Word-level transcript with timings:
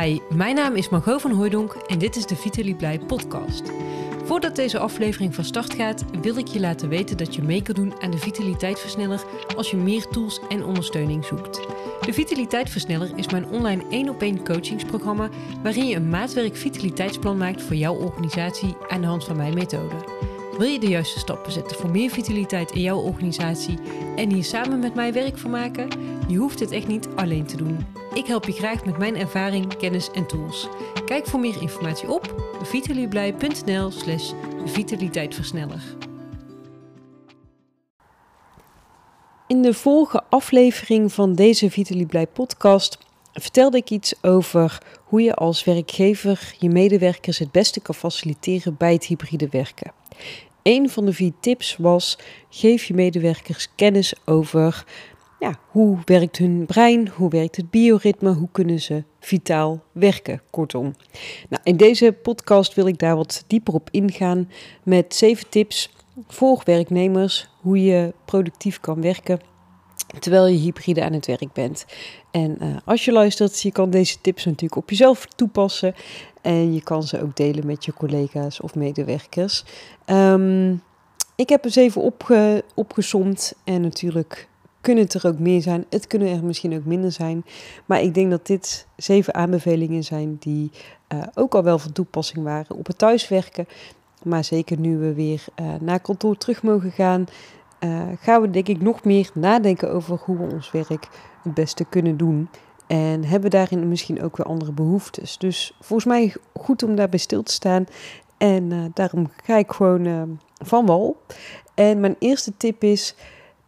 Hi, 0.00 0.20
mijn 0.34 0.54
naam 0.54 0.74
is 0.74 0.88
Margot 0.88 1.20
van 1.20 1.30
Hooijdonk 1.30 1.72
en 1.72 1.98
dit 1.98 2.16
is 2.16 2.26
de 2.26 2.36
Vitaly 2.36 2.74
Blij 2.74 2.98
podcast. 2.98 3.62
Voordat 4.24 4.56
deze 4.56 4.78
aflevering 4.78 5.34
van 5.34 5.44
start 5.44 5.74
gaat, 5.74 6.04
wil 6.22 6.36
ik 6.36 6.46
je 6.46 6.60
laten 6.60 6.88
weten 6.88 7.16
dat 7.16 7.34
je 7.34 7.42
mee 7.42 7.62
kan 7.62 7.74
doen 7.74 7.94
aan 8.00 8.10
de 8.10 8.18
Vitaliteitversneller 8.18 9.24
als 9.56 9.70
je 9.70 9.76
meer 9.76 10.06
tools 10.08 10.40
en 10.48 10.64
ondersteuning 10.64 11.24
zoekt. 11.24 11.60
De 12.00 12.12
Vitaliteitversneller 12.12 13.10
is 13.16 13.30
mijn 13.30 13.46
online 13.48 13.82
1 13.90 14.08
op 14.08 14.22
1 14.22 14.44
coachingsprogramma 14.44 15.28
waarin 15.62 15.86
je 15.86 15.96
een 15.96 16.08
maatwerk 16.08 16.56
vitaliteitsplan 16.56 17.36
maakt 17.36 17.62
voor 17.62 17.76
jouw 17.76 17.94
organisatie 17.94 18.76
aan 18.88 19.00
de 19.00 19.06
hand 19.06 19.24
van 19.24 19.36
mijn 19.36 19.54
methode. 19.54 19.94
Wil 20.58 20.68
je 20.68 20.80
de 20.80 20.88
juiste 20.88 21.18
stappen 21.18 21.52
zetten 21.52 21.76
voor 21.76 21.90
meer 21.90 22.10
vitaliteit 22.10 22.70
in 22.70 22.80
jouw 22.80 22.98
organisatie 22.98 23.78
en 24.16 24.32
hier 24.32 24.44
samen 24.44 24.78
met 24.78 24.94
mij 24.94 25.12
werk 25.12 25.38
van 25.38 25.50
maken? 25.50 25.88
Je 26.28 26.36
hoeft 26.36 26.60
het 26.60 26.70
echt 26.70 26.88
niet 26.88 27.08
alleen 27.14 27.46
te 27.46 27.56
doen. 27.56 28.01
Ik 28.14 28.26
help 28.26 28.46
je 28.46 28.52
graag 28.52 28.84
met 28.84 28.98
mijn 28.98 29.16
ervaring, 29.16 29.76
kennis 29.76 30.10
en 30.10 30.26
tools. 30.26 30.68
Kijk 31.04 31.26
voor 31.26 31.40
meer 31.40 31.62
informatie 31.62 32.10
op 32.10 32.52
vitalieblij.nl 32.62 33.90
slash 33.90 34.32
vitaliteitversneller. 34.64 35.82
In 39.46 39.62
de 39.62 39.74
vorige 39.74 40.22
aflevering 40.28 41.12
van 41.12 41.34
deze 41.34 41.70
Vitalieblij 41.70 42.26
podcast 42.26 42.98
vertelde 43.32 43.76
ik 43.76 43.90
iets 43.90 44.14
over 44.22 44.78
hoe 45.04 45.22
je 45.22 45.34
als 45.34 45.64
werkgever 45.64 46.54
je 46.58 46.68
medewerkers 46.68 47.38
het 47.38 47.52
beste 47.52 47.80
kan 47.80 47.94
faciliteren 47.94 48.76
bij 48.76 48.92
het 48.92 49.04
hybride 49.04 49.48
werken. 49.50 49.92
Een 50.62 50.90
van 50.90 51.04
de 51.04 51.12
vier 51.12 51.32
tips 51.40 51.76
was: 51.76 52.18
geef 52.48 52.84
je 52.84 52.94
medewerkers 52.94 53.68
kennis 53.74 54.14
over 54.24 54.84
ja, 55.42 55.58
hoe 55.68 55.98
werkt 56.04 56.36
hun 56.36 56.66
brein, 56.66 57.08
hoe 57.08 57.30
werkt 57.30 57.56
het 57.56 57.70
bioritme, 57.70 58.32
hoe 58.32 58.48
kunnen 58.52 58.80
ze 58.80 59.04
vitaal 59.20 59.82
werken, 59.92 60.42
kortom. 60.50 60.94
Nou, 61.48 61.62
in 61.64 61.76
deze 61.76 62.12
podcast 62.22 62.74
wil 62.74 62.86
ik 62.86 62.98
daar 62.98 63.16
wat 63.16 63.44
dieper 63.46 63.74
op 63.74 63.88
ingaan 63.90 64.50
met 64.82 65.14
zeven 65.14 65.48
tips 65.48 65.94
voor 66.28 66.60
werknemers 66.64 67.48
hoe 67.60 67.82
je 67.82 68.14
productief 68.24 68.80
kan 68.80 69.00
werken 69.00 69.40
terwijl 70.18 70.46
je 70.46 70.58
hybride 70.58 71.04
aan 71.04 71.12
het 71.12 71.26
werk 71.26 71.52
bent. 71.52 71.84
En 72.30 72.56
uh, 72.60 72.76
als 72.84 73.04
je 73.04 73.12
luistert, 73.12 73.60
je 73.60 73.72
kan 73.72 73.90
deze 73.90 74.20
tips 74.20 74.44
natuurlijk 74.44 74.76
op 74.76 74.90
jezelf 74.90 75.26
toepassen 75.26 75.94
en 76.42 76.74
je 76.74 76.82
kan 76.82 77.02
ze 77.02 77.22
ook 77.22 77.36
delen 77.36 77.66
met 77.66 77.84
je 77.84 77.92
collega's 77.92 78.60
of 78.60 78.74
medewerkers. 78.74 79.64
Um, 80.06 80.82
ik 81.36 81.48
heb 81.48 81.64
eens 81.64 81.76
even 81.76 82.02
opge 82.02 82.64
en 83.64 83.80
natuurlijk 83.80 84.50
kunnen 84.82 85.04
het 85.04 85.14
er 85.14 85.26
ook 85.26 85.38
meer 85.38 85.62
zijn. 85.62 85.84
Het 85.88 86.06
kunnen 86.06 86.28
er 86.28 86.44
misschien 86.44 86.74
ook 86.74 86.84
minder 86.84 87.12
zijn. 87.12 87.44
Maar 87.86 88.00
ik 88.00 88.14
denk 88.14 88.30
dat 88.30 88.46
dit 88.46 88.86
zeven 88.96 89.34
aanbevelingen 89.34 90.04
zijn 90.04 90.36
die 90.38 90.70
uh, 91.12 91.22
ook 91.34 91.54
al 91.54 91.62
wel 91.62 91.78
van 91.78 91.92
toepassing 91.92 92.44
waren 92.44 92.76
op 92.76 92.86
het 92.86 92.98
thuiswerken. 92.98 93.66
Maar 94.22 94.44
zeker 94.44 94.78
nu 94.78 94.98
we 94.98 95.14
weer 95.14 95.44
uh, 95.60 95.66
naar 95.80 96.00
kantoor 96.00 96.36
terug 96.36 96.62
mogen 96.62 96.90
gaan, 96.90 97.24
uh, 97.80 98.02
gaan 98.20 98.40
we 98.40 98.50
denk 98.50 98.68
ik 98.68 98.82
nog 98.82 99.04
meer 99.04 99.30
nadenken 99.34 99.92
over 99.92 100.20
hoe 100.24 100.36
we 100.36 100.52
ons 100.52 100.70
werk 100.70 101.08
het 101.42 101.54
beste 101.54 101.84
kunnen 101.84 102.16
doen. 102.16 102.48
En 102.86 103.24
hebben 103.24 103.50
daarin 103.50 103.88
misschien 103.88 104.22
ook 104.22 104.36
weer 104.36 104.46
andere 104.46 104.72
behoeftes. 104.72 105.38
Dus 105.38 105.76
volgens 105.80 106.08
mij 106.08 106.34
goed 106.54 106.82
om 106.82 106.96
daarbij 106.96 107.18
stil 107.18 107.42
te 107.42 107.52
staan. 107.52 107.84
En 108.38 108.90
daarom 108.94 109.30
ga 109.44 109.56
ik 109.56 109.70
gewoon 109.72 110.38
van 110.58 110.86
wal. 110.86 111.22
En 111.74 112.00
mijn 112.00 112.16
eerste 112.18 112.56
tip 112.56 112.82
is: 112.82 113.14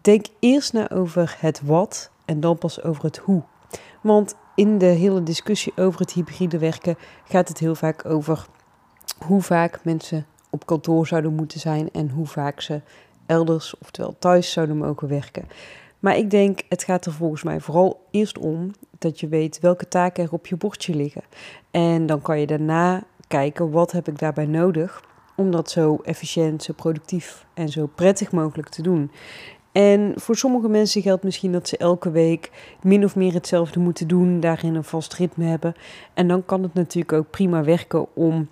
denk 0.04 0.26
eerst 0.38 0.72
na 0.72 0.90
over 0.90 1.36
het 1.38 1.60
wat 1.64 2.10
en 2.24 2.40
dan 2.40 2.58
pas 2.58 2.82
over 2.82 3.04
het 3.04 3.16
hoe. 3.16 3.42
Want 4.00 4.34
in 4.54 4.78
de 4.78 4.86
hele 4.86 5.22
discussie 5.22 5.72
over 5.76 6.00
het 6.00 6.12
hybride 6.12 6.58
werken 6.58 6.96
gaat 7.24 7.48
het 7.48 7.58
heel 7.58 7.74
vaak 7.74 8.04
over 8.04 8.46
hoe 9.26 9.42
vaak 9.42 9.84
mensen 9.84 10.26
op 10.50 10.66
kantoor 10.66 11.06
zouden 11.06 11.34
moeten 11.34 11.60
zijn 11.60 11.90
en 11.90 12.10
hoe 12.10 12.26
vaak 12.26 12.60
ze 12.60 12.80
elders, 13.26 13.78
oftewel 13.78 14.16
thuis, 14.18 14.52
zouden 14.52 14.76
mogen 14.76 15.08
werken. 15.08 15.48
Maar 15.98 16.16
ik 16.16 16.30
denk, 16.30 16.60
het 16.68 16.84
gaat 16.84 17.06
er 17.06 17.12
volgens 17.12 17.42
mij 17.42 17.60
vooral 17.60 18.06
eerst 18.10 18.38
om 18.38 18.70
dat 18.98 19.20
je 19.20 19.28
weet 19.28 19.60
welke 19.60 19.88
taken 19.88 20.24
er 20.24 20.32
op 20.32 20.46
je 20.46 20.56
bordje 20.56 20.94
liggen. 20.94 21.22
En 21.70 22.06
dan 22.06 22.22
kan 22.22 22.40
je 22.40 22.46
daarna 22.46 23.02
kijken, 23.28 23.70
wat 23.70 23.92
heb 23.92 24.08
ik 24.08 24.18
daarbij 24.18 24.46
nodig 24.46 25.02
om 25.36 25.50
dat 25.50 25.70
zo 25.70 25.98
efficiënt, 26.02 26.62
zo 26.62 26.72
productief 26.72 27.46
en 27.54 27.68
zo 27.68 27.86
prettig 27.86 28.32
mogelijk 28.32 28.68
te 28.68 28.82
doen. 28.82 29.10
En 29.74 30.12
voor 30.16 30.36
sommige 30.36 30.68
mensen 30.68 31.02
geldt 31.02 31.22
misschien 31.22 31.52
dat 31.52 31.68
ze 31.68 31.76
elke 31.76 32.10
week 32.10 32.50
min 32.82 33.04
of 33.04 33.16
meer 33.16 33.32
hetzelfde 33.32 33.80
moeten 33.80 34.08
doen, 34.08 34.40
daarin 34.40 34.74
een 34.74 34.84
vast 34.84 35.14
ritme 35.14 35.44
hebben. 35.44 35.74
En 36.14 36.28
dan 36.28 36.44
kan 36.44 36.62
het 36.62 36.74
natuurlijk 36.74 37.12
ook 37.12 37.30
prima 37.30 37.64
werken 37.64 38.06
om 38.14 38.48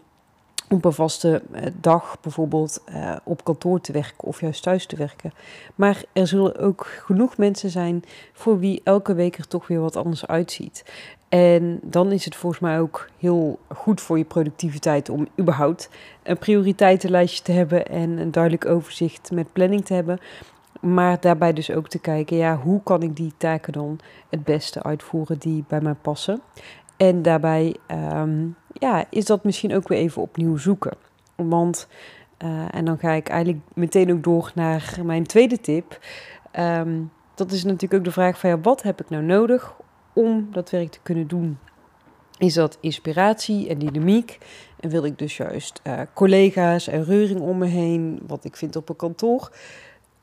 op 0.69 0.85
een 0.85 0.93
vaste 0.93 1.43
eh, 1.53 1.67
dag 1.81 2.17
bijvoorbeeld 2.21 2.83
uh, 2.89 3.17
op 3.25 3.45
kantoor 3.45 3.81
te 3.81 3.93
werken 3.93 4.25
of 4.25 4.41
juist 4.41 4.63
thuis 4.63 4.87
te 4.87 4.97
werken. 4.97 5.33
Maar 5.75 6.05
er 6.13 6.27
zullen 6.27 6.59
ook 6.59 6.87
genoeg 7.05 7.37
mensen 7.37 7.71
zijn 7.71 8.03
voor 8.33 8.59
wie 8.59 8.81
elke 8.85 9.15
week 9.15 9.39
er 9.39 9.49
toch 9.49 9.67
weer 9.67 9.81
wat 9.81 9.97
anders 9.97 10.27
uitziet. 10.27 10.85
En 11.29 11.81
dan 11.83 12.13
is 12.13 12.25
het 12.25 12.37
volgens 12.37 12.63
mij 12.63 12.81
ook 12.81 13.09
heel 13.19 13.59
goed 13.69 14.01
voor 14.01 14.19
je 14.19 14.25
productiviteit 14.25 15.09
om 15.09 15.29
überhaupt 15.41 15.89
een 16.23 16.39
prioriteitenlijstje 16.39 17.43
te 17.43 17.53
hebben 17.53 17.87
en 17.87 18.19
een 18.19 18.31
duidelijk 18.31 18.67
overzicht 18.67 19.31
met 19.31 19.53
planning 19.53 19.85
te 19.85 19.95
hebben. 19.95 20.19
Maar 20.83 21.21
daarbij 21.21 21.53
dus 21.53 21.71
ook 21.71 21.89
te 21.89 21.99
kijken, 21.99 22.37
ja, 22.37 22.57
hoe 22.57 22.83
kan 22.83 23.03
ik 23.03 23.17
die 23.17 23.33
taken 23.37 23.73
dan 23.73 23.99
het 24.29 24.45
beste 24.45 24.83
uitvoeren 24.83 25.39
die 25.39 25.65
bij 25.69 25.81
mij 25.81 25.95
passen. 25.95 26.41
En 26.97 27.23
daarbij 27.23 27.77
um, 27.91 28.57
ja, 28.73 29.05
is 29.11 29.25
dat 29.25 29.45
misschien 29.45 29.75
ook 29.75 29.89
weer 29.89 29.99
even 29.99 30.23
opnieuw 30.23 30.57
zoeken. 30.57 30.97
Want, 31.37 31.89
uh, 32.45 32.75
en 32.75 32.85
dan 32.85 32.99
ga 32.99 33.11
ik 33.11 33.29
eigenlijk 33.29 33.63
meteen 33.75 34.13
ook 34.13 34.23
door 34.23 34.53
naar 34.55 34.99
mijn 35.05 35.27
tweede 35.27 35.61
tip. 35.61 35.99
Um, 36.59 37.11
dat 37.35 37.53
is 37.53 37.65
natuurlijk 37.65 37.95
ook 37.95 38.05
de 38.05 38.13
vraag 38.13 38.39
van 38.39 38.51
ja, 38.51 38.61
wat 38.61 38.83
heb 38.83 39.01
ik 39.01 39.11
nou 39.11 39.23
nodig 39.23 39.75
om 40.13 40.49
dat 40.51 40.71
werk 40.71 40.91
te 40.91 41.01
kunnen 41.03 41.27
doen? 41.27 41.59
Is 42.39 42.55
dat 42.55 42.79
inspiratie 42.81 43.69
en 43.69 43.79
dynamiek? 43.79 44.39
En 44.81 44.91
wil 44.91 45.05
ik 45.05 45.19
dus 45.19 45.37
juist 45.37 45.81
uh, 45.87 46.01
collega's 46.15 46.89
en 46.89 47.05
reuring 47.05 47.41
om 47.41 47.59
me 47.59 47.67
heen, 47.67 48.23
wat 48.27 48.45
ik 48.45 48.57
vind 48.57 48.77
op 48.77 48.89
een 48.89 48.97
kantoor? 48.97 49.51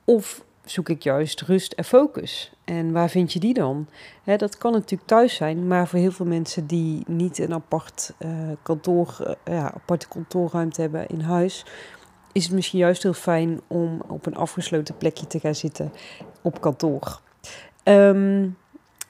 Of 0.05 0.47
zoek 0.71 0.89
ik 0.89 1.03
juist 1.03 1.41
rust 1.41 1.73
en 1.73 1.83
focus. 1.83 2.51
En 2.65 2.91
waar 2.91 3.09
vind 3.09 3.33
je 3.33 3.39
die 3.39 3.53
dan? 3.53 3.87
dat 4.23 4.57
kan 4.57 4.71
natuurlijk 4.71 5.09
thuis 5.09 5.35
zijn, 5.35 5.67
maar 5.67 5.87
voor 5.87 5.99
heel 5.99 6.11
veel 6.11 6.25
mensen 6.25 6.67
die 6.67 7.03
niet 7.07 7.39
een 7.39 7.53
apart 7.53 8.13
uh, 8.19 8.31
kantoor, 8.63 9.17
uh, 9.21 9.55
ja, 9.55 9.73
aparte 9.73 10.07
kantoorruimte 10.07 10.81
hebben 10.81 11.07
in 11.07 11.21
huis, 11.21 11.65
is 12.31 12.43
het 12.43 12.53
misschien 12.53 12.79
juist 12.79 13.03
heel 13.03 13.13
fijn 13.13 13.61
om 13.67 14.01
op 14.07 14.25
een 14.25 14.35
afgesloten 14.35 14.97
plekje 14.97 15.27
te 15.27 15.39
gaan 15.39 15.55
zitten 15.55 15.93
op 16.41 16.61
kantoor. 16.61 17.21
Um, 17.83 18.57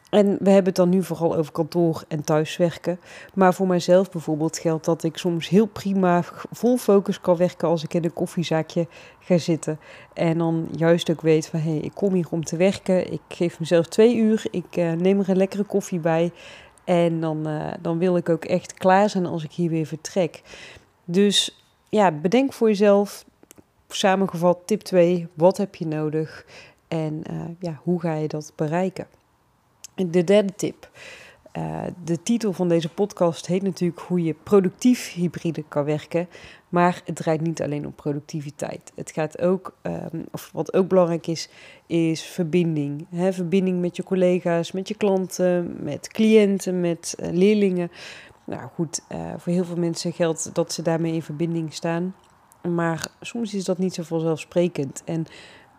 en 0.09 0.27
we 0.27 0.49
hebben 0.49 0.65
het 0.65 0.75
dan 0.75 0.89
nu 0.89 1.03
vooral 1.03 1.35
over 1.35 1.51
kantoor 1.51 2.03
en 2.07 2.23
thuiswerken. 2.23 2.99
Maar 3.33 3.53
voor 3.53 3.67
mijzelf 3.67 4.11
bijvoorbeeld 4.11 4.57
geldt 4.57 4.85
dat 4.85 5.03
ik 5.03 5.17
soms 5.17 5.49
heel 5.49 5.65
prima 5.65 6.23
vol 6.51 6.77
focus 6.77 7.21
kan 7.21 7.35
werken 7.35 7.67
als 7.67 7.83
ik 7.83 7.93
in 7.93 8.03
een 8.03 8.13
koffiezaakje 8.13 8.87
ga 9.19 9.37
zitten. 9.37 9.79
En 10.13 10.37
dan 10.37 10.67
juist 10.75 11.11
ook 11.11 11.21
weet 11.21 11.47
van 11.47 11.59
hé, 11.59 11.69
hey, 11.71 11.79
ik 11.79 11.91
kom 11.93 12.13
hier 12.13 12.27
om 12.29 12.43
te 12.43 12.57
werken. 12.57 13.11
Ik 13.11 13.21
geef 13.27 13.59
mezelf 13.59 13.85
twee 13.85 14.15
uur. 14.15 14.43
Ik 14.51 14.77
uh, 14.77 14.91
neem 14.91 15.19
er 15.19 15.29
een 15.29 15.37
lekkere 15.37 15.63
koffie 15.63 15.99
bij. 15.99 16.31
En 16.83 17.19
dan, 17.21 17.47
uh, 17.47 17.67
dan 17.81 17.97
wil 17.97 18.17
ik 18.17 18.29
ook 18.29 18.45
echt 18.45 18.73
klaar 18.73 19.09
zijn 19.09 19.25
als 19.25 19.43
ik 19.43 19.51
hier 19.51 19.69
weer 19.69 19.85
vertrek. 19.85 20.41
Dus 21.05 21.63
ja, 21.89 22.11
bedenk 22.11 22.53
voor 22.53 22.67
jezelf, 22.67 23.25
samengevat 23.87 24.59
tip 24.65 24.81
2, 24.81 25.27
wat 25.33 25.57
heb 25.57 25.75
je 25.75 25.87
nodig? 25.87 26.45
En 26.87 27.23
uh, 27.31 27.41
ja, 27.59 27.79
hoe 27.83 27.99
ga 27.99 28.13
je 28.13 28.27
dat 28.27 28.53
bereiken? 28.55 29.07
De 30.07 30.23
derde 30.23 30.55
tip. 30.55 30.89
Uh, 31.57 31.81
de 32.03 32.23
titel 32.23 32.53
van 32.53 32.67
deze 32.67 32.89
podcast 32.89 33.47
heet 33.47 33.61
natuurlijk 33.61 33.99
hoe 33.99 34.23
je 34.23 34.35
productief 34.43 35.13
hybride 35.13 35.63
kan 35.67 35.83
werken. 35.83 36.27
Maar 36.69 37.01
het 37.05 37.15
draait 37.15 37.41
niet 37.41 37.61
alleen 37.61 37.85
om 37.85 37.93
productiviteit. 37.93 38.91
Het 38.95 39.11
gaat 39.11 39.41
ook, 39.41 39.77
um, 39.83 40.25
of 40.31 40.49
wat 40.53 40.73
ook 40.73 40.87
belangrijk 40.87 41.27
is, 41.27 41.49
is 41.87 42.23
verbinding. 42.23 43.07
Verbinding 43.11 43.79
met 43.79 43.95
je 43.95 44.03
collega's, 44.03 44.71
met 44.71 44.87
je 44.87 44.95
klanten, 44.95 45.75
met 45.83 46.07
cliënten, 46.07 46.81
met 46.81 47.15
uh, 47.19 47.29
leerlingen. 47.31 47.91
Nou 48.45 48.69
goed, 48.73 49.01
uh, 49.11 49.33
voor 49.37 49.53
heel 49.53 49.65
veel 49.65 49.77
mensen 49.77 50.13
geldt 50.13 50.49
dat 50.53 50.73
ze 50.73 50.81
daarmee 50.81 51.13
in 51.13 51.21
verbinding 51.21 51.73
staan. 51.73 52.15
Maar 52.75 53.07
soms 53.21 53.53
is 53.53 53.65
dat 53.65 53.77
niet 53.77 53.93
zo 53.93 54.03
vanzelfsprekend. 54.03 55.01
En 55.05 55.25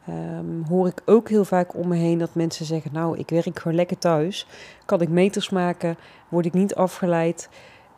Um, 0.09 0.65
hoor 0.69 0.87
ik 0.87 1.03
ook 1.05 1.29
heel 1.29 1.45
vaak 1.45 1.75
om 1.75 1.89
me 1.89 1.97
heen 1.97 2.19
dat 2.19 2.35
mensen 2.35 2.65
zeggen: 2.65 2.93
Nou, 2.93 3.19
ik 3.19 3.31
werk 3.31 3.59
gewoon 3.59 3.77
lekker 3.77 3.99
thuis. 3.99 4.47
Kan 4.85 5.01
ik 5.01 5.09
meters 5.09 5.51
maken? 5.51 5.97
Word 6.29 6.47
ik 6.47 6.53
niet 6.53 6.75
afgeleid? 6.75 7.49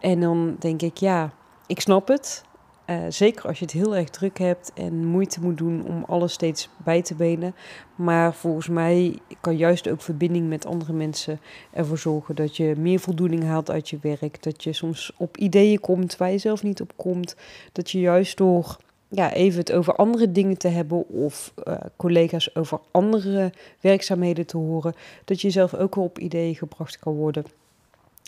En 0.01 0.21
dan 0.21 0.57
denk 0.59 0.83
ik: 0.83 0.97
Ja, 0.97 1.31
ik 1.67 1.81
snap 1.81 2.09
het. 2.09 2.45
Uh, 2.87 2.97
zeker 3.09 3.47
als 3.47 3.59
je 3.59 3.65
het 3.65 3.75
heel 3.75 3.97
erg 3.97 4.09
druk 4.09 4.39
hebt 4.39 4.73
en 4.75 5.07
moeite 5.07 5.41
moet 5.41 5.59
doen 5.59 5.85
om 5.87 6.05
alles 6.07 6.33
steeds 6.33 6.69
bij 6.85 7.03
te 7.03 7.15
benen. 7.15 7.55
Maar 7.95 8.35
volgens 8.35 8.69
mij 8.69 9.19
kan 9.41 9.57
juist 9.57 9.89
ook 9.89 10.01
verbinding 10.01 10.49
met 10.49 10.67
andere 10.67 10.93
mensen 10.93 11.41
ervoor 11.73 11.99
zorgen 11.99 12.35
dat 12.35 12.57
je 12.57 12.75
meer 12.77 13.01
voldoening 13.01 13.45
haalt 13.45 13.71
uit 13.71 13.89
je 13.89 13.99
werk. 14.01 14.43
Dat 14.43 14.65
je 14.65 14.73
soms 14.73 15.13
op 15.17 15.37
ideeën 15.37 15.81
komt 15.81 16.17
waar 16.17 16.31
je 16.31 16.39
zelf 16.39 16.63
niet 16.63 16.81
op 16.81 16.93
komt. 16.97 17.37
Dat 17.73 17.91
je 17.91 18.01
juist 18.01 18.37
door 18.37 18.77
ja, 19.15 19.33
even 19.33 19.59
het 19.59 19.73
over 19.73 19.95
andere 19.95 20.33
dingen 20.33 20.59
te 20.59 20.69
hebben 20.69 21.09
of 21.09 21.53
uh, 21.65 21.75
collega's 21.97 22.55
over 22.55 22.81
andere 22.91 23.53
werkzaamheden 23.81 24.47
te 24.47 24.57
horen, 24.57 24.95
dat 25.25 25.41
je 25.41 25.51
zelf 25.51 25.75
ook 25.75 25.97
op 25.97 26.19
ideeën 26.19 26.55
gebracht 26.55 26.99
kan 26.99 27.15
worden. 27.15 27.45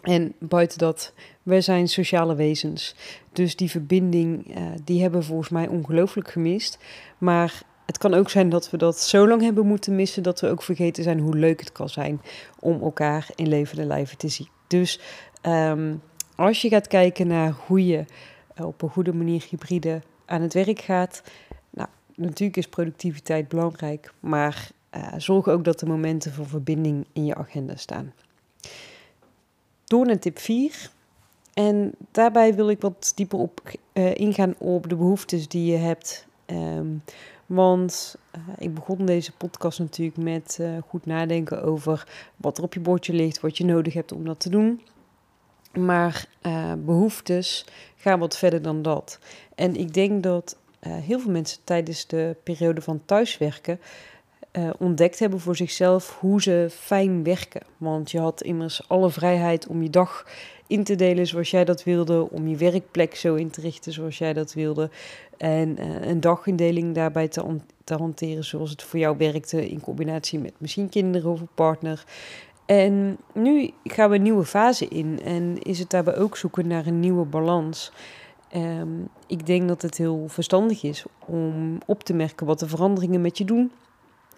En 0.02 0.34
buiten 0.38 0.78
dat, 0.78 1.12
wij 1.42 1.60
zijn 1.60 1.88
sociale 1.88 2.34
wezens. 2.34 2.94
Dus 3.32 3.56
die 3.56 3.70
verbinding, 3.70 4.56
uh, 4.56 4.66
die 4.84 5.02
hebben 5.02 5.20
we 5.20 5.26
volgens 5.26 5.48
mij 5.48 5.68
ongelooflijk 5.68 6.30
gemist. 6.30 6.78
Maar 7.18 7.62
het 7.86 7.98
kan 7.98 8.14
ook 8.14 8.30
zijn 8.30 8.48
dat 8.48 8.70
we 8.70 8.76
dat 8.76 9.00
zo 9.00 9.28
lang 9.28 9.42
hebben 9.42 9.66
moeten 9.66 9.94
missen 9.94 10.22
dat 10.22 10.40
we 10.40 10.48
ook 10.48 10.62
vergeten 10.62 11.02
zijn 11.02 11.18
hoe 11.18 11.36
leuk 11.36 11.60
het 11.60 11.72
kan 11.72 11.88
zijn 11.88 12.20
om 12.60 12.82
elkaar 12.82 13.28
in 13.34 13.48
levende 13.48 13.84
lijven 13.84 14.18
te 14.18 14.28
zien. 14.28 14.48
Dus 14.66 15.00
um, 15.42 16.02
als 16.36 16.62
je 16.62 16.68
gaat 16.68 16.86
kijken 16.86 17.26
naar 17.26 17.54
hoe 17.66 17.86
je 17.86 18.04
op 18.56 18.82
een 18.82 18.90
goede 18.90 19.12
manier 19.12 19.46
hybride 19.50 20.00
aan 20.24 20.42
het 20.42 20.54
werk 20.54 20.80
gaat. 20.80 21.22
Nou, 21.70 21.88
natuurlijk 22.14 22.56
is 22.56 22.68
productiviteit 22.68 23.48
belangrijk, 23.48 24.12
maar 24.20 24.70
uh, 24.96 25.12
zorg 25.16 25.48
ook 25.48 25.64
dat 25.64 25.78
de 25.78 25.86
momenten 25.86 26.32
voor 26.32 26.46
verbinding 26.46 27.06
in 27.12 27.24
je 27.24 27.34
agenda 27.34 27.76
staan. 27.76 28.12
Door 29.84 30.06
naar 30.06 30.18
tip 30.18 30.38
4. 30.38 30.90
En 31.54 31.92
daarbij 32.10 32.54
wil 32.54 32.68
ik 32.68 32.80
wat 32.80 33.12
dieper 33.14 33.38
op 33.38 33.60
uh, 33.92 34.14
ingaan 34.14 34.54
op 34.58 34.88
de 34.88 34.96
behoeftes 34.96 35.48
die 35.48 35.72
je 35.72 35.76
hebt. 35.76 36.26
Um, 36.46 37.02
want 37.46 38.16
uh, 38.36 38.42
ik 38.58 38.74
begon 38.74 39.06
deze 39.06 39.32
podcast 39.32 39.78
natuurlijk 39.78 40.16
met 40.16 40.60
goed 40.88 41.06
nadenken 41.06 41.62
over 41.62 42.08
wat 42.36 42.58
er 42.58 42.64
op 42.64 42.74
je 42.74 42.80
bordje 42.80 43.12
ligt, 43.12 43.40
wat 43.40 43.56
je 43.56 43.64
nodig 43.64 43.94
hebt 43.94 44.12
om 44.12 44.24
dat 44.24 44.40
te 44.40 44.48
doen. 44.48 44.80
Maar 45.72 46.28
behoeftes 46.78 47.66
gaan 47.96 48.18
wat 48.18 48.38
verder 48.38 48.62
dan 48.62 48.82
dat. 48.82 49.18
En 49.54 49.76
ik 49.76 49.94
denk 49.94 50.22
dat 50.22 50.56
uh, 50.86 50.92
heel 50.96 51.20
veel 51.20 51.30
mensen 51.30 51.58
tijdens 51.64 52.06
de 52.06 52.36
periode 52.42 52.80
van 52.80 53.02
thuiswerken 53.04 53.80
uh, 54.52 54.70
ontdekt 54.78 55.18
hebben 55.18 55.40
voor 55.40 55.56
zichzelf 55.56 56.16
hoe 56.20 56.42
ze 56.42 56.66
fijn 56.70 57.22
werken. 57.22 57.62
Want 57.76 58.10
je 58.10 58.20
had 58.20 58.42
immers 58.42 58.88
alle 58.88 59.10
vrijheid 59.10 59.66
om 59.66 59.82
je 59.82 59.90
dag 59.90 60.26
in 60.66 60.84
te 60.84 60.94
delen 60.94 61.26
zoals 61.26 61.50
jij 61.50 61.64
dat 61.64 61.84
wilde, 61.84 62.30
om 62.30 62.48
je 62.48 62.56
werkplek 62.56 63.14
zo 63.14 63.34
in 63.34 63.50
te 63.50 63.60
richten 63.60 63.92
zoals 63.92 64.18
jij 64.18 64.32
dat 64.32 64.52
wilde. 64.52 64.90
En 65.36 65.76
uh, 65.80 66.06
een 66.06 66.20
dagindeling 66.20 66.94
daarbij 66.94 67.28
te, 67.28 67.56
te 67.84 67.94
hanteren 67.94 68.44
zoals 68.44 68.70
het 68.70 68.82
voor 68.82 68.98
jou 68.98 69.16
werkte 69.16 69.68
in 69.68 69.80
combinatie 69.80 70.38
met 70.38 70.52
misschien 70.58 70.88
kinderen 70.88 71.30
of 71.30 71.40
een 71.40 71.48
partner. 71.54 72.04
En 72.66 73.16
nu 73.32 73.70
gaan 73.84 74.10
we 74.10 74.16
een 74.16 74.22
nieuwe 74.22 74.44
fase 74.44 74.88
in 74.88 75.20
en 75.24 75.58
is 75.62 75.78
het 75.78 75.90
daarbij 75.90 76.16
ook 76.16 76.36
zoeken 76.36 76.66
naar 76.66 76.86
een 76.86 77.00
nieuwe 77.00 77.24
balans. 77.24 77.92
Um, 78.56 79.08
ik 79.26 79.46
denk 79.46 79.68
dat 79.68 79.82
het 79.82 79.96
heel 79.96 80.24
verstandig 80.28 80.82
is 80.82 81.04
om 81.26 81.78
op 81.86 82.04
te 82.04 82.14
merken 82.14 82.46
wat 82.46 82.58
de 82.58 82.68
veranderingen 82.68 83.20
met 83.20 83.38
je 83.38 83.44
doen. 83.44 83.72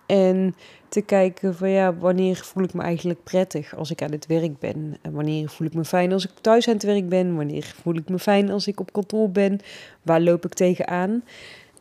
En 0.06 0.54
te 0.88 1.00
kijken 1.00 1.54
van 1.54 1.70
ja, 1.70 1.94
wanneer 1.94 2.36
voel 2.36 2.64
ik 2.64 2.74
me 2.74 2.82
eigenlijk 2.82 3.22
prettig 3.22 3.76
als 3.76 3.90
ik 3.90 4.02
aan 4.02 4.12
het 4.12 4.26
werk 4.26 4.58
ben? 4.58 4.96
En 5.02 5.12
wanneer 5.12 5.48
voel 5.48 5.66
ik 5.66 5.74
me 5.74 5.84
fijn 5.84 6.12
als 6.12 6.24
ik 6.24 6.30
thuis 6.40 6.68
aan 6.68 6.74
het 6.74 6.82
werk 6.82 7.08
ben? 7.08 7.36
Wanneer 7.36 7.74
voel 7.82 7.94
ik 7.94 8.08
me 8.08 8.18
fijn 8.18 8.50
als 8.50 8.66
ik 8.66 8.80
op 8.80 8.92
kantoor 8.92 9.30
ben? 9.30 9.60
Waar 10.02 10.20
loop 10.20 10.44
ik 10.44 10.54
tegenaan? 10.54 11.22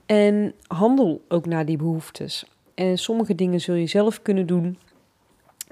En 0.05 0.53
handel 0.67 1.21
ook 1.27 1.45
naar 1.45 1.65
die 1.65 1.77
behoeftes. 1.77 2.45
En 2.73 2.97
sommige 2.97 3.35
dingen 3.35 3.61
zul 3.61 3.75
je 3.75 3.87
zelf 3.87 4.21
kunnen 4.21 4.45
doen. 4.45 4.77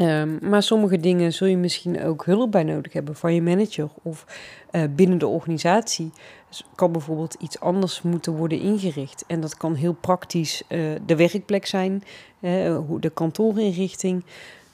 Um, 0.04 0.38
maar 0.42 0.64
sommige 0.64 0.98
dingen 0.98 1.34
zul 1.34 1.48
je 1.48 1.58
misschien 1.58 2.04
ook 2.04 2.26
hulp 2.26 2.52
bij 2.52 2.64
nodig 2.64 2.94
hebben 2.94 3.16
van 3.16 3.34
je 3.34 3.42
manager 3.42 3.90
of 4.02 4.26
uh, 4.72 4.84
binnen 4.96 5.18
de 5.18 5.28
organisatie. 5.28 6.12
Dus 6.50 6.66
kan 6.76 6.92
bijvoorbeeld 6.92 7.34
iets 7.34 7.60
anders 7.60 8.02
moeten 8.02 8.34
worden 8.34 8.60
ingericht. 8.60 9.24
En 9.28 9.40
dat 9.40 9.58
kan 9.58 9.76
heel 9.76 9.94
praktisch 9.94 10.64
uh, 10.70 10.92
de 11.06 11.16
werkplek 11.16 11.66
zijn, 11.66 12.04
uh, 12.40 12.80
de 13.00 13.10
kantoorinrichting. 13.10 14.26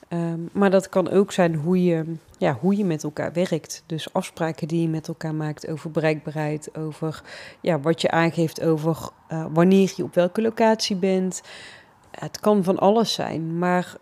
Um, 0.08 0.48
maar 0.52 0.70
dat 0.70 0.88
kan 0.88 1.10
ook 1.10 1.32
zijn 1.32 1.54
hoe 1.54 1.84
je, 1.84 2.04
ja, 2.38 2.58
hoe 2.60 2.76
je 2.76 2.84
met 2.84 3.04
elkaar 3.04 3.32
werkt. 3.32 3.82
Dus 3.86 4.12
afspraken 4.12 4.68
die 4.68 4.82
je 4.82 4.88
met 4.88 5.08
elkaar 5.08 5.34
maakt 5.34 5.68
over 5.68 5.90
bereikbaarheid, 5.90 6.76
over 6.76 7.22
ja, 7.60 7.80
wat 7.80 8.00
je 8.00 8.10
aangeeft 8.10 8.62
over 8.62 9.08
wanneer 9.52 9.92
je 9.96 10.02
op 10.02 10.14
welke 10.14 10.42
locatie 10.42 10.96
bent. 10.96 11.42
Het 12.10 12.40
kan 12.40 12.64
van 12.64 12.78
alles 12.78 13.12
zijn, 13.12 13.58
maar 13.58 13.96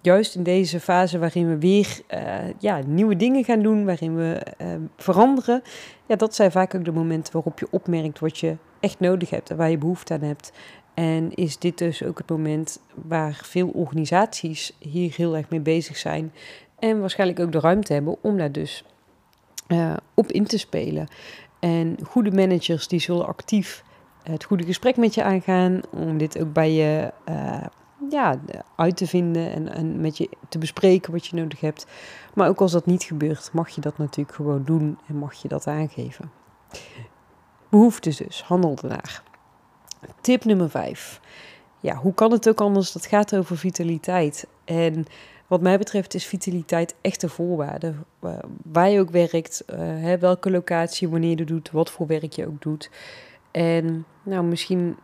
juist 0.00 0.34
in 0.34 0.42
deze 0.42 0.80
fase 0.80 1.18
waarin 1.18 1.48
we 1.48 1.58
weer 1.58 2.00
uh, 2.14 2.20
ja, 2.58 2.80
nieuwe 2.86 3.16
dingen 3.16 3.44
gaan 3.44 3.62
doen, 3.62 3.84
waarin 3.84 4.16
we 4.16 4.42
uh, 4.62 4.68
veranderen, 4.96 5.62
ja, 6.06 6.16
dat 6.16 6.34
zijn 6.34 6.50
vaak 6.50 6.74
ook 6.74 6.84
de 6.84 6.92
momenten 6.92 7.32
waarop 7.32 7.58
je 7.58 7.66
opmerkt 7.70 8.18
wat 8.18 8.38
je 8.38 8.56
echt 8.80 9.00
nodig 9.00 9.30
hebt 9.30 9.50
en 9.50 9.56
waar 9.56 9.70
je 9.70 9.78
behoefte 9.78 10.14
aan 10.14 10.22
hebt. 10.22 10.52
En 10.94 11.34
is 11.34 11.58
dit 11.58 11.78
dus 11.78 12.02
ook 12.02 12.18
het 12.18 12.28
moment 12.28 12.80
waar 12.94 13.40
veel 13.42 13.68
organisaties 13.68 14.76
hier 14.78 15.14
heel 15.16 15.36
erg 15.36 15.48
mee 15.48 15.60
bezig 15.60 15.96
zijn 15.96 16.32
en 16.78 17.00
waarschijnlijk 17.00 17.40
ook 17.40 17.52
de 17.52 17.60
ruimte 17.60 17.92
hebben 17.92 18.16
om 18.20 18.36
daar 18.36 18.52
dus 18.52 18.84
uh, 19.68 19.96
op 20.14 20.32
in 20.32 20.44
te 20.44 20.58
spelen. 20.58 21.08
En 21.60 21.98
goede 22.06 22.30
managers 22.30 22.88
die 22.88 23.00
zullen 23.00 23.26
actief 23.26 23.84
het 24.22 24.44
goede 24.44 24.64
gesprek 24.64 24.96
met 24.96 25.14
je 25.14 25.22
aangaan 25.22 25.80
om 25.90 26.18
dit 26.18 26.40
ook 26.40 26.52
bij 26.52 26.72
je 26.72 27.12
ja, 28.08 28.40
uit 28.76 28.96
te 28.96 29.06
vinden 29.06 29.52
en, 29.52 29.74
en 29.74 30.00
met 30.00 30.16
je 30.16 30.28
te 30.48 30.58
bespreken 30.58 31.12
wat 31.12 31.26
je 31.26 31.36
nodig 31.36 31.60
hebt. 31.60 31.86
Maar 32.34 32.48
ook 32.48 32.60
als 32.60 32.72
dat 32.72 32.86
niet 32.86 33.02
gebeurt, 33.02 33.50
mag 33.52 33.68
je 33.68 33.80
dat 33.80 33.98
natuurlijk 33.98 34.36
gewoon 34.36 34.64
doen 34.64 34.98
en 35.06 35.16
mag 35.16 35.34
je 35.34 35.48
dat 35.48 35.66
aangeven. 35.66 36.30
Behoeftes 37.68 38.16
dus, 38.16 38.42
handel 38.42 38.76
ernaar. 38.82 39.22
Tip 40.20 40.44
nummer 40.44 40.70
5. 40.70 41.20
Ja, 41.80 41.94
hoe 41.94 42.14
kan 42.14 42.32
het 42.32 42.48
ook 42.48 42.60
anders? 42.60 42.92
Dat 42.92 43.06
gaat 43.06 43.36
over 43.36 43.56
vitaliteit. 43.56 44.46
En 44.64 45.04
wat 45.46 45.60
mij 45.60 45.78
betreft 45.78 46.14
is 46.14 46.26
vitaliteit 46.26 46.94
echt 47.00 47.22
een 47.22 47.28
voorwaarde. 47.28 47.94
Uh, 48.22 48.38
waar 48.62 48.88
je 48.88 49.00
ook 49.00 49.10
werkt, 49.10 49.64
uh, 49.66 49.76
hè, 49.78 50.18
welke 50.18 50.50
locatie, 50.50 51.08
wanneer 51.08 51.38
je 51.38 51.44
doet, 51.44 51.70
wat 51.70 51.90
voor 51.90 52.06
werk 52.06 52.32
je 52.32 52.46
ook 52.46 52.62
doet. 52.62 52.90
En 53.50 54.04
nou, 54.22 54.44
misschien 54.44 54.96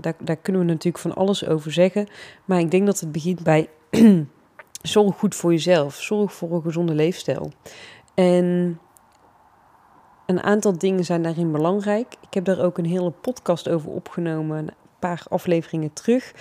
daar, 0.00 0.36
kunnen 0.36 0.62
we 0.62 0.68
natuurlijk 0.68 0.98
van 0.98 1.14
alles 1.14 1.46
over 1.46 1.72
zeggen. 1.72 2.08
Maar 2.44 2.58
ik 2.58 2.70
denk 2.70 2.86
dat 2.86 3.00
het 3.00 3.12
begint 3.12 3.42
bij 3.42 3.68
zorg 4.82 5.18
goed 5.18 5.34
voor 5.34 5.50
jezelf. 5.50 5.94
Zorg 5.94 6.32
voor 6.32 6.52
een 6.52 6.62
gezonde 6.62 6.94
leefstijl. 6.94 7.52
En 8.14 8.78
een 10.26 10.42
aantal 10.42 10.78
dingen 10.78 11.04
zijn 11.04 11.22
daarin 11.22 11.52
belangrijk. 11.52 12.14
Ik 12.20 12.34
heb 12.34 12.44
daar 12.44 12.60
ook 12.60 12.78
een 12.78 12.86
hele 12.86 13.10
podcast 13.10 13.68
over 13.68 13.90
opgenomen, 13.90 14.58
een 14.58 14.70
paar 14.98 15.22
afleveringen 15.28 15.92
terug. 15.92 16.32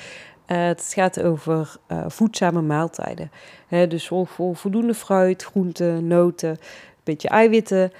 Uh, 0.47 0.65
het 0.65 0.91
gaat 0.95 1.21
over 1.21 1.75
uh, 1.87 2.03
voedzame 2.07 2.61
maaltijden. 2.61 3.31
Dus 3.69 4.03
zorg 4.03 4.29
voor 4.29 4.55
voldoende 4.55 4.93
fruit, 4.93 5.43
groenten, 5.43 6.07
noten, 6.07 6.49
een 6.49 6.57
beetje 7.03 7.29
eiwitten. 7.29 7.91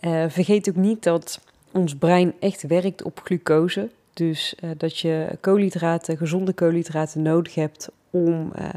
Uh, 0.00 0.24
vergeet 0.28 0.68
ook 0.68 0.76
niet 0.76 1.02
dat 1.02 1.40
ons 1.72 1.96
brein 1.96 2.34
echt 2.40 2.62
werkt 2.66 3.02
op 3.02 3.20
glucose. 3.24 3.90
Dus 4.20 4.54
uh, 4.64 4.70
dat 4.76 4.98
je 4.98 5.38
koolhydraten, 5.40 6.16
gezonde 6.16 6.52
koolhydraten 6.52 7.22
nodig 7.22 7.54
hebt 7.54 7.90
om, 8.10 8.52
uh, 8.58 8.68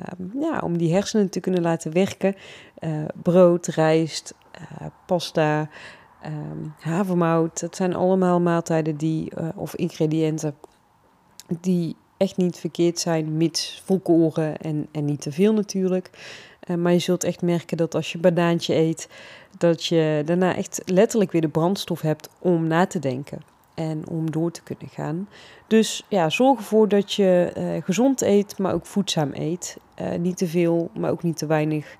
ja, 0.41 0.59
om 0.59 0.77
die 0.77 0.93
hersenen 0.93 1.29
te 1.29 1.39
kunnen 1.39 1.61
laten 1.61 1.93
werken. 1.93 2.35
Uh, 2.79 3.05
brood, 3.23 3.67
rijst, 3.67 4.33
pasta, 5.05 5.69
havermout. 6.79 7.59
Dat 7.59 7.75
zijn 7.75 7.95
allemaal 7.95 8.41
maaltijden 8.41 8.97
die, 8.97 9.31
of 9.55 9.75
ingrediënten 9.75 10.55
die 11.61 11.95
echt 12.17 12.37
niet 12.37 12.57
verkeerd 12.57 12.99
zijn, 12.99 13.37
mits 13.37 13.81
volkoren 13.85 14.57
en, 14.57 14.87
en 14.91 15.05
niet 15.05 15.21
te 15.21 15.31
veel 15.31 15.53
natuurlijk. 15.53 16.09
maar 16.77 16.91
je 16.91 16.99
zult 16.99 17.23
echt 17.23 17.41
merken 17.41 17.77
dat 17.77 17.95
als 17.95 18.11
je 18.11 18.17
banaantje 18.17 18.75
eet, 18.75 19.09
dat 19.57 19.85
je 19.85 20.21
daarna 20.25 20.55
echt 20.55 20.81
letterlijk 20.85 21.31
weer 21.31 21.41
de 21.41 21.49
brandstof 21.49 22.01
hebt 22.01 22.29
om 22.39 22.67
na 22.67 22.85
te 22.85 22.99
denken 22.99 23.52
en 23.73 24.07
om 24.09 24.31
door 24.31 24.51
te 24.51 24.63
kunnen 24.63 24.89
gaan. 24.89 25.27
Dus 25.67 26.05
ja, 26.07 26.29
zorg 26.29 26.57
ervoor 26.57 26.87
dat 26.87 27.13
je 27.13 27.53
uh, 27.57 27.83
gezond 27.83 28.21
eet, 28.21 28.57
maar 28.57 28.73
ook 28.73 28.85
voedzaam 28.85 29.29
eet. 29.33 29.77
Uh, 30.01 30.15
niet 30.15 30.37
te 30.37 30.47
veel, 30.47 30.89
maar 30.97 31.11
ook 31.11 31.23
niet 31.23 31.37
te 31.37 31.45
weinig. 31.45 31.95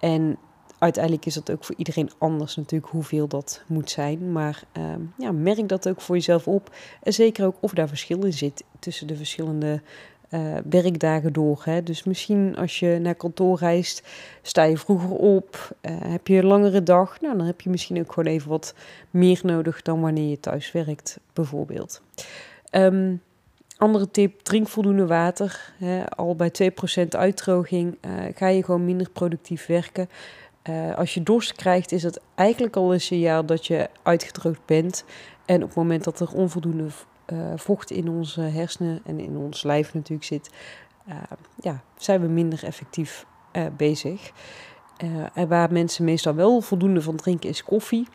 En 0.00 0.38
uiteindelijk 0.78 1.26
is 1.26 1.34
dat 1.34 1.50
ook 1.50 1.64
voor 1.64 1.74
iedereen 1.78 2.10
anders 2.18 2.56
natuurlijk 2.56 2.92
hoeveel 2.92 3.28
dat 3.28 3.62
moet 3.66 3.90
zijn. 3.90 4.32
Maar 4.32 4.62
uh, 4.78 4.84
ja, 5.18 5.32
merk 5.32 5.68
dat 5.68 5.88
ook 5.88 6.00
voor 6.00 6.14
jezelf 6.14 6.48
op. 6.48 6.76
En 7.02 7.12
zeker 7.12 7.46
ook 7.46 7.56
of 7.60 7.72
daar 7.72 7.88
verschil 7.88 8.24
in 8.24 8.32
zit 8.32 8.64
tussen 8.78 9.06
de 9.06 9.16
verschillende 9.16 9.82
uh, 10.30 10.54
werkdagen 10.70 11.32
door. 11.32 11.60
Hè? 11.64 11.82
Dus 11.82 12.04
misschien 12.04 12.56
als 12.56 12.78
je 12.78 12.98
naar 13.00 13.14
kantoor 13.14 13.58
reist, 13.58 14.08
sta 14.42 14.62
je 14.62 14.76
vroeger 14.76 15.10
op, 15.10 15.76
uh, 15.82 15.96
heb 16.00 16.26
je 16.26 16.36
een 16.36 16.44
langere 16.44 16.82
dag. 16.82 17.20
Nou, 17.20 17.36
dan 17.36 17.46
heb 17.46 17.60
je 17.60 17.70
misschien 17.70 17.98
ook 17.98 18.12
gewoon 18.12 18.32
even 18.32 18.48
wat 18.48 18.74
meer 19.10 19.40
nodig 19.42 19.82
dan 19.82 20.00
wanneer 20.00 20.28
je 20.28 20.40
thuis 20.40 20.72
werkt, 20.72 21.18
bijvoorbeeld. 21.32 22.02
Um, 22.70 23.22
andere 23.76 24.10
tip, 24.10 24.40
drink 24.40 24.68
voldoende 24.68 25.06
water. 25.06 25.72
Hè? 25.78 26.10
Al 26.10 26.36
bij 26.36 26.52
2% 27.04 27.08
uitdroging 27.08 27.96
uh, 28.00 28.10
ga 28.34 28.48
je 28.48 28.64
gewoon 28.64 28.84
minder 28.84 29.10
productief 29.10 29.66
werken. 29.66 30.08
als 30.96 31.14
je 31.14 31.22
dorst 31.22 31.52
krijgt, 31.52 31.92
is 31.92 32.02
dat 32.02 32.20
eigenlijk 32.34 32.76
al 32.76 32.92
een 32.92 33.00
signaal 33.00 33.44
dat 33.44 33.66
je 33.66 33.88
uitgedroogd 34.02 34.64
bent. 34.64 35.04
En 35.44 35.62
op 35.62 35.68
het 35.68 35.76
moment 35.76 36.04
dat 36.04 36.20
er 36.20 36.32
onvoldoende 36.32 36.84
uh, 37.32 37.38
vocht 37.56 37.90
in 37.90 38.08
onze 38.08 38.40
hersenen 38.40 39.00
en 39.04 39.20
in 39.20 39.36
ons 39.36 39.62
lijf 39.62 39.94
natuurlijk 39.94 40.24
zit, 40.24 40.50
uh, 41.08 41.14
ja, 41.60 41.80
zijn 41.96 42.20
we 42.20 42.26
minder 42.26 42.64
effectief 42.64 43.26
uh, 43.52 43.66
bezig. 43.76 44.32
en 45.34 45.48
waar 45.48 45.72
mensen 45.72 46.04
meestal 46.04 46.34
wel 46.34 46.60
voldoende 46.60 47.02
van 47.02 47.16
drinken 47.16 47.48
is 47.48 47.64
koffie. 47.64 48.08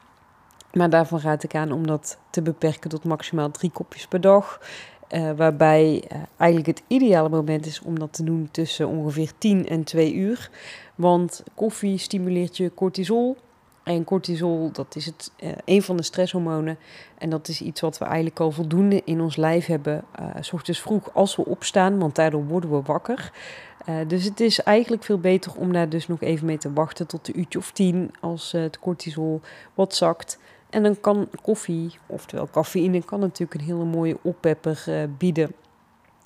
Maar 0.74 0.90
daarvan 0.90 1.20
raad 1.20 1.44
ik 1.44 1.56
aan 1.56 1.72
om 1.72 1.88
dat 1.88 2.18
te 2.30 2.42
beperken 2.42 2.90
tot 2.90 3.04
maximaal 3.04 3.52
drie 3.52 3.72
kopjes 3.72 4.08
per 4.08 4.22
dag. 4.22 4.60
waarbij 5.36 6.04
eigenlijk 6.38 6.80
het 6.80 6.84
ideale 6.88 7.30
moment 7.30 7.66
is 7.66 7.82
om 7.82 8.00
dat 8.00 8.14
te 8.14 8.24
doen 8.24 8.50
tussen 8.52 8.88
ongeveer 8.88 9.32
10 9.38 9.68
en 9.68 9.84
2 9.84 10.14
uur. 10.14 10.50
Want 10.96 11.44
koffie 11.56 11.98
stimuleert 11.98 12.58
je 12.58 12.74
cortisol, 12.74 13.38
en 13.84 14.04
cortisol, 14.04 14.72
dat 14.72 14.96
is 14.96 15.06
het, 15.06 15.32
uh, 15.44 15.52
een 15.66 15.82
van 15.82 15.98
de 15.98 16.04
stresshormonen. 16.04 16.78
En 17.18 17.30
dat 17.30 17.48
is 17.48 17.62
iets 17.62 17.82
wat 17.82 17.98
we 17.98 18.06
eigenlijk 18.06 18.40
al 18.40 18.52
voldoende 18.52 19.02
in 19.06 19.22
ons 19.22 19.36
lijf 19.36 19.66
hebben. 19.66 20.04
Uh, 20.20 20.60
vroeg 20.62 21.14
als 21.14 21.36
we 21.36 21.46
opstaan, 21.46 22.00
want 22.00 22.16
daardoor 22.16 22.46
worden 22.46 22.70
we 22.70 22.82
wakker. 22.82 23.32
Uh, 23.90 23.96
dus 24.08 24.24
het 24.24 24.40
is 24.40 24.64
eigenlijk 24.64 25.04
veel 25.04 25.20
beter 25.20 25.56
om 25.56 25.74
daar 25.74 25.90
dus 25.90 26.08
nog 26.08 26.22
even 26.22 26.46
mee 26.46 26.58
te 26.58 26.74
wachten 26.74 27.08
tot 27.08 27.28
een 27.28 27.40
uurtje 27.40 27.60
of 27.60 27.72
tien. 27.72 28.12
Als 28.20 28.52
het 28.52 28.80
cortisol 28.80 29.42
wat 29.74 29.96
zakt. 29.96 30.40
En 30.70 30.84
dan 30.84 31.00
kan 31.00 31.30
koffie, 31.42 31.98
oftewel 32.06 32.48
cafeïne, 32.52 33.04
kan 33.04 33.20
natuurlijk 33.20 33.60
een 33.60 33.68
hele 33.68 33.86
mooie 33.86 34.18
oppepper 34.22 35.08
bieden. 35.18 35.56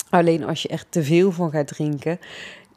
Alleen 0.09 0.43
als 0.43 0.61
je 0.61 0.67
er 0.67 0.83
te 0.89 1.03
veel 1.03 1.31
van 1.31 1.51
gaat 1.51 1.67
drinken, 1.67 2.19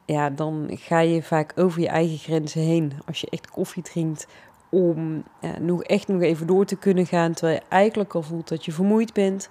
ja, 0.04 0.30
dan 0.30 0.70
ga 0.70 1.00
je 1.00 1.22
vaak 1.22 1.52
over 1.56 1.80
je 1.80 1.88
eigen 1.88 2.18
grenzen 2.18 2.60
heen. 2.60 2.92
Als 3.06 3.20
je 3.20 3.30
echt 3.30 3.50
koffie 3.50 3.82
drinkt 3.82 4.26
om 4.70 5.24
uh, 5.40 5.50
nog 5.60 5.82
echt 5.82 6.08
nog 6.08 6.20
even 6.20 6.46
door 6.46 6.64
te 6.64 6.76
kunnen 6.76 7.06
gaan, 7.06 7.32
terwijl 7.32 7.58
je 7.58 7.66
eigenlijk 7.68 8.14
al 8.14 8.22
voelt 8.22 8.48
dat 8.48 8.64
je 8.64 8.72
vermoeid 8.72 9.12
bent, 9.12 9.50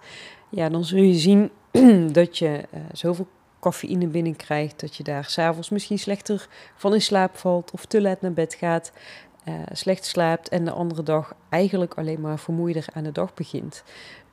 ja, 0.50 0.70
dan 0.70 0.84
zul 0.84 1.02
je 1.02 1.14
zien 1.14 1.52
dat 2.12 2.38
je 2.38 2.64
uh, 2.74 2.80
zoveel 2.92 3.28
cafeïne 3.60 4.08
binnenkrijgt 4.08 4.80
dat 4.80 4.96
je 4.96 5.04
daar 5.04 5.26
s'avonds 5.26 5.70
misschien 5.70 6.00
slechter 6.00 6.48
van 6.76 6.94
in 6.94 7.02
slaap 7.02 7.38
valt 7.38 7.72
of 7.72 7.86
te 7.86 8.02
laat 8.02 8.22
naar 8.22 8.34
bed 8.34 8.54
gaat, 8.54 8.92
uh, 9.48 9.54
slecht 9.72 10.06
slaapt 10.06 10.50
en 10.50 10.66
de 10.66 10.72
andere 10.72 11.04
dag 11.04 11.36
eigenlijk 11.50 11.94
alleen 11.94 12.22
maar 12.22 12.40
vermoeider 12.40 12.86
aan 12.94 13.04
de 13.04 13.12
dag 13.12 13.34
begint. 13.34 13.84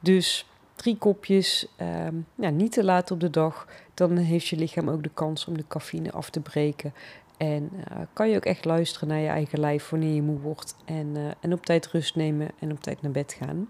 Dus 0.01 0.47
drie 0.75 0.97
kopjes, 0.97 1.67
ehm, 1.77 2.15
ja, 2.35 2.51
niet 2.51 2.73
te 2.73 2.85
laat 2.85 3.11
op 3.11 3.21
de 3.21 3.31
dag, 3.31 3.67
dan 3.95 4.17
heeft 4.17 4.47
je 4.47 4.57
lichaam 4.57 4.91
ook 4.91 5.03
de 5.03 5.11
kans 5.15 5.47
om 5.47 5.57
de 5.57 5.65
cafeïne 5.69 6.13
af 6.13 6.31
te 6.31 6.41
breken 6.41 6.95
en 7.37 7.71
uh, 7.75 7.99
kan 8.13 8.29
je 8.29 8.37
ook 8.37 8.45
echt 8.45 8.65
luisteren 8.65 9.09
naar 9.09 9.19
je 9.19 9.29
eigen 9.29 9.61
lijf 9.61 9.89
wanneer 9.89 10.15
je 10.15 10.23
moe 10.23 10.39
wordt. 10.39 10.77
En, 10.85 11.07
uh, 11.17 11.23
en 11.41 11.53
op 11.53 11.67
tijd 11.67 11.87
rust 11.87 12.17
nemen 12.17 12.51
en 12.59 12.73
op 12.73 12.81
tijd 12.81 13.03
naar 13.03 13.13
bed 13.13 13.33
gaan. 13.33 13.69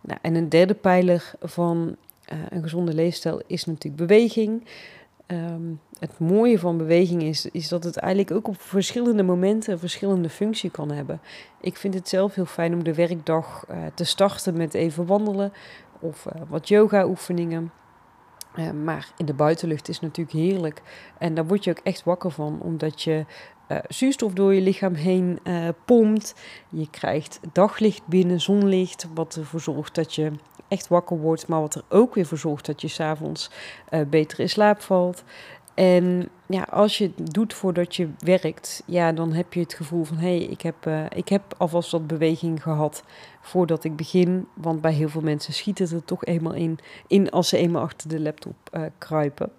Nou, 0.00 0.18
en 0.22 0.34
een 0.34 0.48
derde 0.48 0.74
pijler 0.74 1.32
van 1.40 1.96
uh, 2.32 2.38
een 2.48 2.62
gezonde 2.62 2.94
leefstijl 2.94 3.42
is 3.46 3.64
natuurlijk 3.64 3.96
beweging. 3.96 4.66
Um, 5.26 5.80
het 5.98 6.18
mooie 6.18 6.58
van 6.58 6.76
beweging 6.76 7.22
is, 7.22 7.46
is 7.46 7.68
dat 7.68 7.84
het 7.84 7.96
eigenlijk 7.96 8.32
ook 8.32 8.48
op 8.48 8.60
verschillende 8.60 9.22
momenten 9.22 9.72
een 9.72 9.78
verschillende 9.78 10.28
functie 10.28 10.70
kan 10.70 10.90
hebben. 10.90 11.20
Ik 11.60 11.76
vind 11.76 11.94
het 11.94 12.08
zelf 12.08 12.34
heel 12.34 12.44
fijn 12.44 12.74
om 12.74 12.84
de 12.84 12.94
werkdag 12.94 13.66
te 13.94 14.04
starten 14.04 14.56
met 14.56 14.74
even 14.74 15.06
wandelen 15.06 15.52
of 16.00 16.26
wat 16.48 16.68
yoga 16.68 17.06
oefeningen. 17.06 17.70
Uh, 18.56 18.70
maar 18.70 19.12
in 19.16 19.26
de 19.26 19.34
buitenlucht 19.34 19.88
is 19.88 20.00
natuurlijk 20.00 20.36
heerlijk. 20.36 20.82
En 21.18 21.34
daar 21.34 21.46
word 21.46 21.64
je 21.64 21.70
ook 21.70 21.80
echt 21.82 22.04
wakker 22.04 22.30
van, 22.30 22.60
omdat 22.60 23.02
je 23.02 23.24
uh, 23.68 23.78
zuurstof 23.88 24.32
door 24.32 24.54
je 24.54 24.60
lichaam 24.60 24.94
heen 24.94 25.38
uh, 25.44 25.68
pompt. 25.84 26.34
Je 26.68 26.90
krijgt 26.90 27.40
daglicht 27.52 28.06
binnen, 28.06 28.40
zonlicht, 28.40 29.06
wat 29.14 29.36
ervoor 29.36 29.60
zorgt 29.60 29.94
dat 29.94 30.14
je 30.14 30.32
echt 30.68 30.88
wakker 30.88 31.18
wordt, 31.18 31.46
maar 31.46 31.60
wat 31.60 31.74
er 31.74 31.84
ook 31.88 32.14
weer 32.14 32.26
voor 32.26 32.38
zorgt 32.38 32.66
dat 32.66 32.80
je 32.80 32.88
s'avonds 32.88 33.50
beter 34.08 34.40
in 34.40 34.48
slaap 34.48 34.80
valt. 34.80 35.22
En 35.80 36.28
ja, 36.46 36.62
als 36.70 36.98
je 36.98 37.10
het 37.16 37.34
doet 37.34 37.54
voordat 37.54 37.96
je 37.96 38.08
werkt, 38.18 38.82
ja, 38.86 39.12
dan 39.12 39.32
heb 39.32 39.52
je 39.52 39.60
het 39.60 39.74
gevoel 39.74 40.04
van 40.04 40.16
hé, 40.16 40.36
hey, 40.36 40.46
ik, 40.46 40.60
heb, 40.60 40.86
uh, 40.86 41.04
ik 41.14 41.28
heb 41.28 41.42
alvast 41.56 41.90
wat 41.90 42.06
beweging 42.06 42.62
gehad 42.62 43.02
voordat 43.40 43.84
ik 43.84 43.96
begin. 43.96 44.46
Want 44.54 44.80
bij 44.80 44.92
heel 44.92 45.08
veel 45.08 45.20
mensen 45.20 45.52
schiet 45.52 45.78
het 45.78 45.90
er 45.90 46.04
toch 46.04 46.24
eenmaal 46.24 46.54
in, 46.54 46.78
in 47.06 47.30
als 47.30 47.48
ze 47.48 47.56
eenmaal 47.56 47.82
achter 47.82 48.08
de 48.08 48.20
laptop 48.20 48.54
uh, 48.72 48.82
kruipen. 48.98 49.52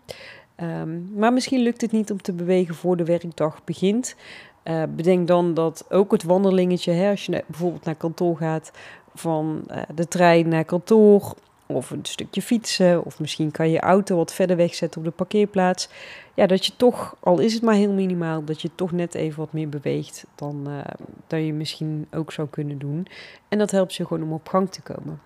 Um, 0.61 1.11
maar 1.15 1.33
misschien 1.33 1.61
lukt 1.61 1.81
het 1.81 1.91
niet 1.91 2.11
om 2.11 2.21
te 2.21 2.33
bewegen 2.33 2.75
voor 2.75 2.97
de 2.97 3.05
werkdag 3.05 3.63
begint. 3.63 4.15
Uh, 4.63 4.83
bedenk 4.95 5.27
dan 5.27 5.53
dat 5.53 5.85
ook 5.89 6.11
het 6.11 6.23
wandelingetje, 6.23 6.91
hè, 6.91 7.09
als 7.09 7.25
je 7.25 7.43
bijvoorbeeld 7.47 7.85
naar 7.85 7.95
kantoor 7.95 8.37
gaat, 8.37 8.71
van 9.13 9.67
de 9.95 10.07
trein 10.07 10.47
naar 10.47 10.65
kantoor 10.65 11.35
of 11.73 11.91
een 11.91 12.05
stukje 12.05 12.41
fietsen, 12.41 13.05
of 13.05 13.19
misschien 13.19 13.51
kan 13.51 13.69
je 13.69 13.79
auto 13.79 14.15
wat 14.15 14.33
verder 14.33 14.55
wegzetten 14.55 14.99
op 14.99 15.05
de 15.05 15.13
parkeerplaats. 15.13 15.89
Ja, 16.33 16.47
dat 16.47 16.65
je 16.65 16.71
toch, 16.75 17.15
al 17.19 17.39
is 17.39 17.53
het 17.53 17.61
maar 17.61 17.75
heel 17.75 17.93
minimaal, 17.93 18.43
dat 18.43 18.61
je 18.61 18.69
toch 18.75 18.91
net 18.91 19.15
even 19.15 19.39
wat 19.39 19.53
meer 19.53 19.69
beweegt 19.69 20.25
dan, 20.35 20.63
uh, 20.67 20.79
dan 21.27 21.45
je 21.45 21.53
misschien 21.53 22.07
ook 22.11 22.31
zou 22.31 22.47
kunnen 22.47 22.77
doen. 22.77 23.07
En 23.47 23.57
dat 23.57 23.71
helpt 23.71 23.95
je 23.95 24.05
gewoon 24.05 24.23
om 24.23 24.33
op 24.33 24.49
gang 24.49 24.71
te 24.71 24.81
komen. 24.81 25.21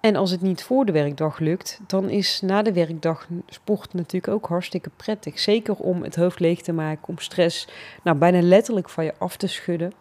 En 0.00 0.16
als 0.16 0.30
het 0.30 0.40
niet 0.40 0.62
voor 0.62 0.84
de 0.84 0.92
werkdag 0.92 1.38
lukt, 1.38 1.80
dan 1.86 2.10
is 2.10 2.40
na 2.40 2.62
de 2.62 2.72
werkdag 2.72 3.28
sport 3.46 3.94
natuurlijk 3.94 4.32
ook 4.32 4.46
hartstikke 4.46 4.90
prettig. 4.96 5.38
Zeker 5.38 5.74
om 5.74 6.02
het 6.02 6.16
hoofd 6.16 6.40
leeg 6.40 6.60
te 6.60 6.72
maken, 6.72 7.08
om 7.08 7.18
stress 7.18 7.68
nou, 8.02 8.16
bijna 8.16 8.40
letterlijk 8.42 8.88
van 8.88 9.04
je 9.04 9.14
af 9.18 9.36
te 9.36 9.46
schudden. 9.46 9.92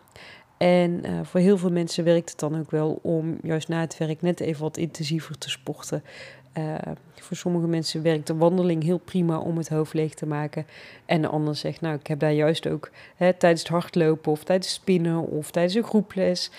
En 0.57 1.01
uh, 1.05 1.19
voor 1.23 1.39
heel 1.39 1.57
veel 1.57 1.71
mensen 1.71 2.03
werkt 2.03 2.29
het 2.29 2.39
dan 2.39 2.59
ook 2.59 2.71
wel 2.71 2.99
om 3.01 3.37
juist 3.41 3.67
na 3.67 3.79
het 3.79 3.97
werk 3.97 4.21
net 4.21 4.39
even 4.39 4.61
wat 4.61 4.77
intensiever 4.77 5.37
te 5.37 5.49
sporten. 5.49 6.03
Uh, 6.57 6.75
voor 7.13 7.37
sommige 7.37 7.67
mensen 7.67 8.01
werkt 8.01 8.27
de 8.27 8.35
wandeling 8.35 8.83
heel 8.83 8.97
prima 8.97 9.37
om 9.37 9.57
het 9.57 9.69
hoofd 9.69 9.93
leeg 9.93 10.13
te 10.13 10.25
maken. 10.25 10.65
En 11.05 11.21
de 11.21 11.27
ander 11.27 11.55
zegt, 11.55 11.81
nou, 11.81 11.95
ik 11.95 12.07
heb 12.07 12.19
daar 12.19 12.33
juist 12.33 12.67
ook 12.67 12.91
hè, 13.15 13.33
tijdens 13.33 13.61
het 13.61 13.71
hardlopen 13.71 14.31
of 14.31 14.43
tijdens 14.43 14.73
spinnen 14.73 15.27
of 15.27 15.51
tijdens 15.51 15.75
een 15.75 15.83
groeples. 15.83 16.51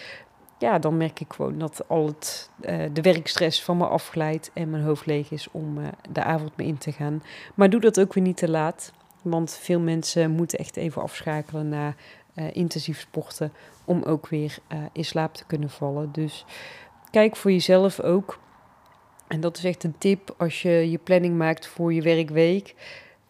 Ja, 0.59 0.79
dan 0.79 0.97
merk 0.97 1.21
ik 1.21 1.33
gewoon 1.33 1.59
dat 1.59 1.89
al 1.89 2.07
het, 2.07 2.51
uh, 2.61 2.85
de 2.93 3.01
werkstress 3.03 3.63
van 3.63 3.77
me 3.77 3.87
afglijdt 3.87 4.51
en 4.55 4.71
mijn 4.71 4.83
hoofd 4.83 5.07
leeg 5.07 5.31
is 5.31 5.49
om 5.51 5.79
de 6.13 6.23
avond 6.23 6.57
mee 6.57 6.67
in 6.67 6.79
te 6.79 6.93
gaan. 6.93 7.23
Maar 7.55 7.71
doe 7.71 7.81
dat 7.81 8.01
ook 8.01 8.15
weer 8.15 8.25
niet 8.25 8.37
te 8.37 8.49
laat. 8.49 8.93
Want 9.23 9.59
veel 9.61 9.81
mensen 9.81 10.31
moeten 10.31 10.59
echt 10.59 10.77
even 10.77 11.03
afschakelen 11.03 11.69
na 11.69 11.95
intensief 12.53 13.01
sporten 13.01 13.53
om 13.85 14.03
ook 14.03 14.29
weer 14.29 14.59
uh, 14.73 14.79
in 14.93 15.05
slaap 15.05 15.35
te 15.35 15.45
kunnen 15.47 15.71
vallen. 15.71 16.09
Dus 16.13 16.45
kijk 17.11 17.37
voor 17.37 17.51
jezelf 17.51 18.01
ook. 18.01 18.39
En 19.29 19.41
dat 19.41 19.57
is 19.57 19.65
echt 19.65 19.85
een 19.85 19.99
tip 19.99 20.35
als 20.39 20.63
je 20.63 20.91
je 20.91 20.99
planning 20.99 21.37
maakt 21.37 21.67
voor 21.67 21.95
je 21.95 22.03
werkweek. 22.03 22.75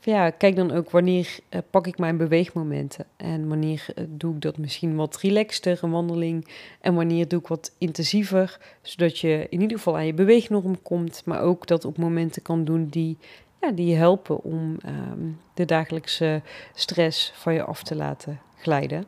Ja, 0.01 0.31
kijk 0.31 0.57
dan 0.57 0.71
ook 0.71 0.91
wanneer 0.91 1.39
uh, 1.51 1.61
pak 1.71 1.87
ik 1.87 1.99
mijn 1.99 2.17
beweegmomenten. 2.17 3.07
En 3.17 3.49
wanneer 3.49 3.87
doe 4.09 4.35
ik 4.35 4.41
dat 4.41 4.59
misschien 4.59 4.97
wat 4.97 5.17
relaxter, 5.17 5.79
een 5.83 5.91
wandeling. 5.91 6.49
En 6.81 6.95
wanneer 6.95 7.29
doe 7.29 7.41
ik 7.41 7.47
wat 7.47 7.75
intensiever. 7.79 8.59
Zodat 8.83 9.19
je 9.19 9.47
in 9.51 9.61
ieder 9.61 9.77
geval 9.77 9.97
aan 9.97 10.07
je 10.07 10.15
beweegnorm 10.15 10.83
komt. 10.83 11.23
Maar 11.25 11.41
ook 11.41 11.67
dat 11.67 11.85
op 11.85 11.99
momenten 11.99 12.43
kan 12.43 12.65
doen 12.65 12.87
die 12.87 13.19
ja, 13.61 13.71
die 13.73 13.97
helpen 13.97 14.43
om 14.43 14.77
um, 14.87 15.41
de 15.55 15.65
dagelijkse 15.65 16.43
stress 16.75 17.33
van 17.35 17.55
je 17.55 17.63
af 17.63 17.83
te 17.83 17.95
laten 17.95 18.41
glijden. 18.57 19.07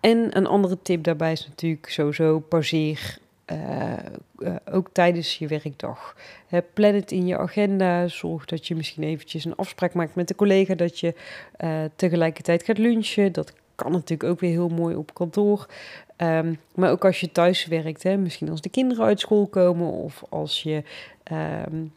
En 0.00 0.36
een 0.36 0.46
andere 0.46 0.78
tip 0.82 1.04
daarbij 1.04 1.32
is 1.32 1.48
natuurlijk 1.48 1.90
sowieso 1.90 2.38
pauzeer. 2.38 3.18
Uh, 3.52 3.92
uh, 4.38 4.56
ook 4.70 4.88
tijdens 4.92 5.38
je 5.38 5.46
werkdag. 5.46 6.16
Plan 6.74 6.94
het 6.94 7.12
in 7.12 7.26
je 7.26 7.38
agenda. 7.38 8.08
Zorg 8.08 8.44
dat 8.44 8.66
je 8.66 8.74
misschien 8.74 9.02
eventjes 9.02 9.44
een 9.44 9.56
afspraak 9.56 9.94
maakt 9.94 10.14
met 10.14 10.30
een 10.30 10.36
collega 10.36 10.74
dat 10.74 11.00
je 11.00 11.14
uh, 11.64 11.84
tegelijkertijd 11.96 12.62
gaat 12.62 12.78
lunchen. 12.78 13.32
Dat 13.32 13.52
kan 13.74 13.92
natuurlijk 13.92 14.30
ook 14.30 14.40
weer 14.40 14.50
heel 14.50 14.68
mooi 14.68 14.96
op 14.96 15.14
kantoor. 15.14 15.66
Um, 16.16 16.60
maar 16.74 16.90
ook 16.90 17.04
als 17.04 17.20
je 17.20 17.32
thuis 17.32 17.66
werkt, 17.66 18.02
hè, 18.02 18.16
misschien 18.16 18.50
als 18.50 18.60
de 18.60 18.68
kinderen 18.68 19.04
uit 19.04 19.20
school 19.20 19.46
komen 19.46 19.92
of 19.92 20.22
als 20.28 20.62
je 20.62 20.82
um, 21.66 21.92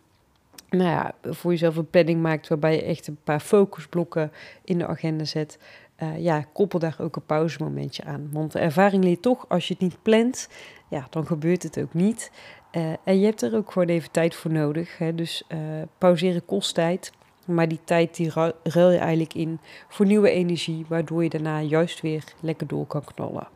nou 0.73 0.89
ja, 0.89 1.13
voor 1.23 1.51
jezelf 1.51 1.75
een 1.75 1.89
planning 1.89 2.21
maakt 2.21 2.47
waarbij 2.47 2.75
je 2.75 2.83
echt 2.83 3.07
een 3.07 3.17
paar 3.23 3.39
focusblokken 3.39 4.31
in 4.63 4.77
de 4.77 4.87
agenda 4.87 5.23
zet. 5.23 5.57
Uh, 6.03 6.19
ja, 6.19 6.45
koppel 6.53 6.79
daar 6.79 6.95
ook 6.99 7.15
een 7.15 7.25
pauzemomentje 7.25 8.03
aan. 8.03 8.29
Want 8.31 8.51
de 8.51 8.59
ervaring 8.59 9.03
leert 9.03 9.21
toch, 9.21 9.45
als 9.49 9.67
je 9.67 9.73
het 9.73 9.83
niet 9.83 10.01
plant, 10.01 10.49
ja, 10.87 11.07
dan 11.09 11.25
gebeurt 11.25 11.63
het 11.63 11.79
ook 11.79 11.93
niet. 11.93 12.31
Uh, 12.71 12.93
en 13.03 13.19
je 13.19 13.25
hebt 13.25 13.41
er 13.41 13.55
ook 13.55 13.71
gewoon 13.71 13.87
even 13.87 14.11
tijd 14.11 14.35
voor 14.35 14.51
nodig. 14.51 14.97
Hè? 14.97 15.15
Dus 15.15 15.43
uh, 15.47 15.57
pauzeren 15.97 16.45
kost 16.45 16.73
tijd. 16.73 17.11
Maar 17.45 17.67
die 17.67 17.79
tijd 17.83 18.15
die 18.15 18.31
ruil 18.63 18.91
je 18.91 18.97
eigenlijk 18.97 19.33
in 19.33 19.59
voor 19.87 20.05
nieuwe 20.05 20.29
energie, 20.29 20.85
waardoor 20.87 21.23
je 21.23 21.29
daarna 21.29 21.61
juist 21.61 22.01
weer 22.01 22.23
lekker 22.39 22.67
door 22.67 22.85
kan 22.85 23.03
knallen. 23.03 23.47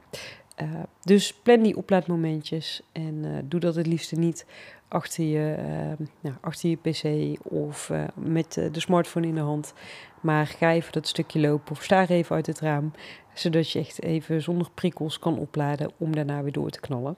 Dus 1.01 1.33
plan 1.33 1.63
die 1.63 1.77
oplaadmomentjes 1.77 2.81
en 2.91 3.45
doe 3.45 3.59
dat 3.59 3.75
het 3.75 3.87
liefst 3.87 4.15
niet 4.15 4.45
achter 4.87 5.23
je, 5.23 5.55
uh, 5.59 6.07
nou, 6.19 6.35
achter 6.41 6.69
je 6.69 6.77
pc 6.77 7.37
of 7.43 7.91
met 8.13 8.53
de 8.53 8.79
smartphone 8.79 9.27
in 9.27 9.35
de 9.35 9.41
hand. 9.41 9.73
Maar 10.21 10.47
ga 10.47 10.71
even 10.71 10.91
dat 10.91 11.07
stukje 11.07 11.39
lopen 11.39 11.71
of 11.71 11.83
sta 11.83 12.07
even 12.07 12.35
uit 12.35 12.45
het 12.45 12.59
raam, 12.59 12.91
zodat 13.33 13.71
je 13.71 13.79
echt 13.79 14.03
even 14.03 14.41
zonder 14.41 14.67
prikkels 14.73 15.19
kan 15.19 15.39
opladen 15.39 15.91
om 15.97 16.15
daarna 16.15 16.43
weer 16.43 16.51
door 16.51 16.69
te 16.69 16.79
knallen. 16.79 17.15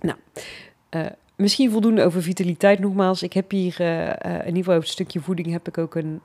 Nou, 0.00 0.18
Misschien 1.36 1.70
voldoende 1.70 2.04
over 2.04 2.22
vitaliteit 2.22 2.78
nogmaals. 2.78 3.22
Ik 3.22 3.32
heb 3.32 3.50
hier 3.50 3.80
in 3.80 4.46
ieder 4.46 4.56
geval 4.56 4.74
over 4.74 4.74
het 4.74 4.88
stukje 4.88 5.20
voeding 5.20 5.50
heb 5.50 5.68
ik 5.68 5.78
ook 5.78 5.94
een 5.94 6.20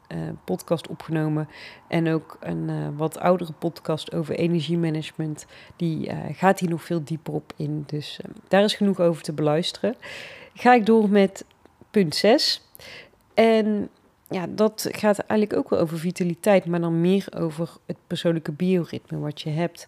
podcast 0.45 0.87
opgenomen. 0.87 1.49
En 1.87 2.09
ook 2.09 2.37
een 2.39 2.95
wat 2.97 3.19
oudere 3.19 3.51
podcast 3.51 4.13
over 4.13 4.35
energiemanagement. 4.35 5.45
Die 5.75 6.11
gaat 6.31 6.59
hier 6.59 6.69
nog 6.69 6.83
veel 6.83 7.03
dieper 7.03 7.33
op 7.33 7.53
in. 7.55 7.83
Dus 7.85 8.19
daar 8.47 8.63
is 8.63 8.75
genoeg 8.75 8.99
over 8.99 9.23
te 9.23 9.33
beluisteren. 9.33 9.95
Ga 10.53 10.73
ik 10.73 10.85
door 10.85 11.09
met 11.09 11.45
punt 11.91 12.15
6. 12.15 12.61
En 13.33 13.89
ja, 14.29 14.45
dat 14.49 14.87
gaat 14.91 15.19
eigenlijk 15.19 15.59
ook 15.59 15.69
wel 15.69 15.79
over 15.79 15.99
vitaliteit, 15.99 16.65
maar 16.65 16.81
dan 16.81 17.01
meer 17.01 17.27
over 17.37 17.69
het 17.85 17.97
persoonlijke 18.07 18.51
bioritme 18.51 19.19
wat 19.19 19.41
je 19.41 19.49
hebt. 19.49 19.87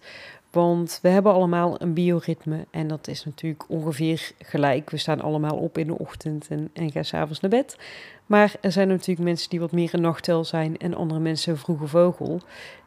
Want 0.51 0.99
we 1.01 1.09
hebben 1.09 1.33
allemaal 1.33 1.81
een 1.81 1.93
bioritme 1.93 2.65
en 2.71 2.87
dat 2.87 3.07
is 3.07 3.25
natuurlijk 3.25 3.63
ongeveer 3.67 4.31
gelijk. 4.39 4.89
We 4.89 4.97
staan 4.97 5.21
allemaal 5.21 5.57
op 5.57 5.77
in 5.77 5.87
de 5.87 5.97
ochtend 5.97 6.47
en, 6.49 6.69
en 6.73 6.91
gaan 6.91 7.05
s'avonds 7.05 7.39
naar 7.39 7.51
bed. 7.51 7.77
Maar 8.25 8.55
er 8.61 8.71
zijn 8.71 8.87
natuurlijk 8.87 9.27
mensen 9.27 9.49
die 9.49 9.59
wat 9.59 9.71
meer 9.71 9.93
een 9.93 10.01
nachttel 10.01 10.43
zijn 10.45 10.77
en 10.77 10.93
andere 10.93 11.19
mensen 11.19 11.51
een 11.51 11.57
vroege 11.57 11.87
vogel. 11.87 12.41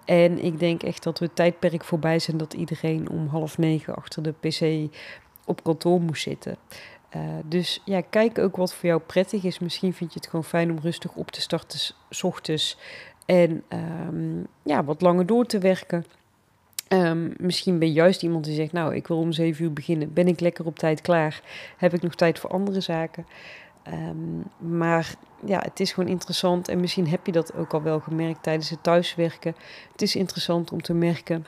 En 0.05 0.45
ik 0.45 0.59
denk 0.59 0.83
echt 0.83 1.03
dat 1.03 1.19
we 1.19 1.25
het 1.25 1.37
tijdperk 1.37 1.85
voorbij 1.85 2.19
zijn 2.19 2.37
dat 2.37 2.55
iedereen 2.55 3.09
om 3.11 3.27
half 3.27 3.59
negen 3.59 3.95
achter 3.95 4.23
de 4.23 4.33
pc 4.41 4.93
op 5.45 5.63
kantoor 5.63 6.01
moest 6.01 6.23
zitten. 6.23 6.57
Uh, 7.17 7.23
dus 7.45 7.81
ja, 7.85 8.01
kijk 8.11 8.39
ook 8.39 8.57
wat 8.57 8.75
voor 8.75 8.89
jou 8.89 9.01
prettig 9.01 9.45
is. 9.45 9.59
Misschien 9.59 9.95
vind 9.95 10.13
je 10.13 10.19
het 10.19 10.29
gewoon 10.29 10.45
fijn 10.45 10.71
om 10.71 10.79
rustig 10.79 11.15
op 11.15 11.31
te 11.31 11.41
starten 11.41 11.79
s 12.11 12.23
ochtends 12.23 12.79
en 13.27 13.63
um, 14.09 14.47
ja, 14.63 14.85
wat 14.85 15.01
langer 15.01 15.27
door 15.27 15.47
te 15.47 15.59
werken. 15.59 16.05
Um, 16.89 17.35
misschien 17.39 17.79
ben 17.79 17.89
je 17.89 17.95
juist 17.95 18.23
iemand 18.23 18.45
die 18.45 18.55
zegt, 18.55 18.73
nou, 18.73 18.95
ik 18.95 19.07
wil 19.07 19.19
om 19.19 19.33
zeven 19.33 19.65
uur 19.65 19.73
beginnen. 19.73 20.13
Ben 20.13 20.29
ik 20.29 20.41
lekker 20.41 20.67
op 20.67 20.79
tijd 20.79 21.01
klaar? 21.01 21.43
Heb 21.77 21.95
ik 21.95 22.03
nog 22.03 22.15
tijd 22.15 22.39
voor 22.39 22.51
andere 22.51 22.81
zaken? 22.81 23.27
Um, 23.93 24.45
maar 24.79 25.15
ja, 25.45 25.61
het 25.63 25.81
is 25.81 25.93
gewoon 25.93 26.11
interessant 26.11 26.69
en 26.69 26.81
misschien 26.81 27.09
heb 27.09 27.27
je 27.27 27.33
dat 27.33 27.55
ook 27.55 27.75
al 27.75 27.83
wel 27.83 28.01
gemerkt 28.01 28.43
tijdens 28.43 28.71
het 28.71 28.83
thuiswerken. 28.83 29.55
Het 29.93 30.03
is 30.03 30.17
interessant 30.17 30.73
om 30.73 30.83
te 30.83 30.95
merken 30.95 31.47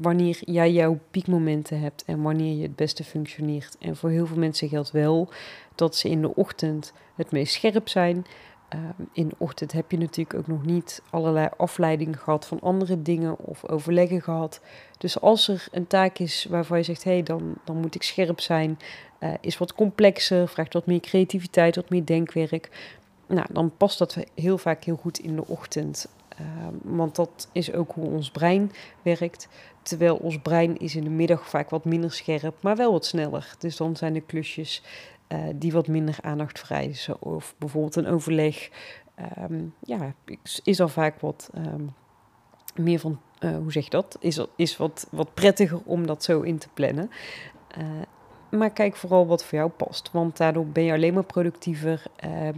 wanneer 0.00 0.38
jij 0.40 0.72
jouw 0.72 0.98
piekmomenten 1.10 1.80
hebt 1.80 2.04
en 2.04 2.22
wanneer 2.22 2.56
je 2.56 2.62
het 2.62 2.76
beste 2.76 3.04
functioneert. 3.04 3.76
En 3.78 3.96
voor 3.96 4.10
heel 4.10 4.26
veel 4.26 4.36
mensen 4.36 4.68
geldt 4.68 4.90
wel 4.90 5.28
dat 5.74 5.96
ze 5.96 6.08
in 6.08 6.20
de 6.20 6.34
ochtend 6.34 6.92
het 7.14 7.30
meest 7.30 7.54
scherp 7.54 7.88
zijn, 7.88 8.24
Ehm, 8.74 9.06
in 9.12 9.28
de 9.28 9.34
ochtend 9.38 9.72
heb 9.72 9.90
je 9.90 9.98
natuurlijk 9.98 10.38
ook 10.38 10.46
nog 10.46 10.64
niet 10.64 11.02
allerlei 11.10 11.48
afleidingen 11.56 12.18
gehad 12.18 12.46
van 12.46 12.60
andere 12.60 13.02
dingen 13.02 13.38
of 13.38 13.68
overleggen 13.68 14.22
gehad. 14.22 14.60
Dus 14.98 15.20
als 15.20 15.48
er 15.48 15.66
een 15.70 15.86
taak 15.86 16.18
is 16.18 16.46
waarvan 16.50 16.78
je 16.78 16.84
zegt, 16.84 17.04
hé, 17.04 17.10
hey, 17.10 17.22
dan, 17.22 17.54
dan 17.64 17.76
moet 17.76 17.94
ik 17.94 18.02
scherp 18.02 18.40
zijn, 18.40 18.78
uh, 19.20 19.30
is 19.40 19.58
wat 19.58 19.74
complexer, 19.74 20.48
vraagt 20.48 20.72
wat 20.72 20.86
meer 20.86 21.00
creativiteit, 21.00 21.76
wat 21.76 21.90
meer 21.90 22.04
denkwerk. 22.04 22.92
Nou, 23.26 23.46
dan 23.52 23.76
past 23.76 23.98
dat 23.98 24.16
heel 24.34 24.58
vaak 24.58 24.84
heel 24.84 24.96
goed 24.96 25.18
in 25.18 25.36
de 25.36 25.46
ochtend. 25.46 26.08
Uh, 26.40 26.46
want 26.82 27.16
dat 27.16 27.48
is 27.52 27.72
ook 27.72 27.92
hoe 27.92 28.06
ons 28.06 28.30
brein 28.30 28.72
werkt. 29.02 29.48
Terwijl 29.84 30.16
ons 30.16 30.38
brein 30.38 30.76
is 30.76 30.96
in 30.96 31.04
de 31.04 31.10
middag 31.10 31.48
vaak 31.48 31.70
wat 31.70 31.84
minder 31.84 32.12
scherp, 32.12 32.54
maar 32.60 32.76
wel 32.76 32.92
wat 32.92 33.06
sneller. 33.06 33.54
Dus 33.58 33.76
dan 33.76 33.96
zijn 33.96 34.12
de 34.12 34.20
klusjes 34.20 34.82
uh, 35.28 35.38
die 35.54 35.72
wat 35.72 35.88
minder 35.88 36.16
aandacht 36.20 36.58
vereisen. 36.58 37.22
Of 37.22 37.54
bijvoorbeeld 37.58 37.96
een 37.96 38.06
overleg. 38.06 38.70
Um, 39.38 39.74
ja, 39.80 40.14
is 40.64 40.80
al 40.80 40.88
vaak 40.88 41.20
wat 41.20 41.50
um, 41.56 41.94
meer 42.74 42.98
van, 42.98 43.20
uh, 43.40 43.56
hoe 43.56 43.72
zeg 43.72 43.84
je 43.84 43.90
dat? 43.90 44.16
Is, 44.20 44.40
is 44.56 44.76
wat, 44.76 45.06
wat 45.10 45.34
prettiger 45.34 45.80
om 45.84 46.06
dat 46.06 46.24
zo 46.24 46.40
in 46.40 46.58
te 46.58 46.68
plannen. 46.74 47.10
Uh, 47.78 47.84
maar 48.50 48.70
kijk 48.70 48.96
vooral 48.96 49.26
wat 49.26 49.44
voor 49.44 49.58
jou 49.58 49.70
past. 49.70 50.10
Want 50.12 50.36
daardoor 50.36 50.66
ben 50.66 50.84
je 50.84 50.92
alleen 50.92 51.14
maar 51.14 51.24
productiever. 51.24 52.02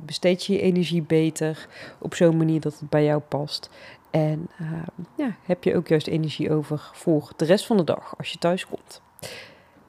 Besteed 0.04 0.44
je 0.44 0.52
je 0.52 0.60
energie 0.60 1.02
beter. 1.02 1.68
Op 1.98 2.14
zo'n 2.14 2.36
manier 2.36 2.60
dat 2.60 2.78
het 2.78 2.90
bij 2.90 3.04
jou 3.04 3.20
past. 3.20 3.70
En 4.16 4.48
uh, 4.60 4.68
ja, 5.16 5.36
heb 5.42 5.64
je 5.64 5.76
ook 5.76 5.88
juist 5.88 6.06
energie 6.06 6.52
over 6.52 6.90
voor 6.92 7.32
de 7.36 7.44
rest 7.44 7.66
van 7.66 7.76
de 7.76 7.84
dag 7.84 8.14
als 8.18 8.30
je 8.30 8.38
thuis 8.38 8.66
komt. 8.66 9.02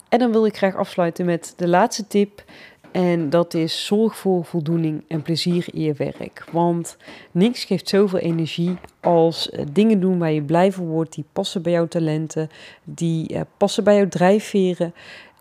En 0.09 0.19
dan 0.19 0.31
wil 0.31 0.45
ik 0.45 0.57
graag 0.57 0.75
afsluiten 0.75 1.25
met 1.25 1.53
de 1.57 1.67
laatste 1.67 2.07
tip. 2.07 2.43
En 2.91 3.29
dat 3.29 3.53
is 3.53 3.85
zorg 3.85 4.17
voor 4.17 4.45
voldoening 4.45 5.03
en 5.07 5.21
plezier 5.21 5.65
in 5.73 5.81
je 5.81 5.93
werk. 5.93 6.45
Want 6.51 6.97
niks 7.31 7.63
geeft 7.63 7.89
zoveel 7.89 8.19
energie 8.19 8.77
als 8.99 9.49
uh, 9.49 9.65
dingen 9.71 9.99
doen 9.99 10.19
waar 10.19 10.31
je 10.31 10.43
blij 10.43 10.71
van 10.71 10.85
wordt, 10.85 11.13
die 11.13 11.25
passen 11.33 11.61
bij 11.61 11.71
jouw 11.71 11.87
talenten, 11.87 12.49
die 12.83 13.33
uh, 13.33 13.41
passen 13.57 13.83
bij 13.83 13.95
jouw 13.95 14.07
drijfveren. 14.07 14.93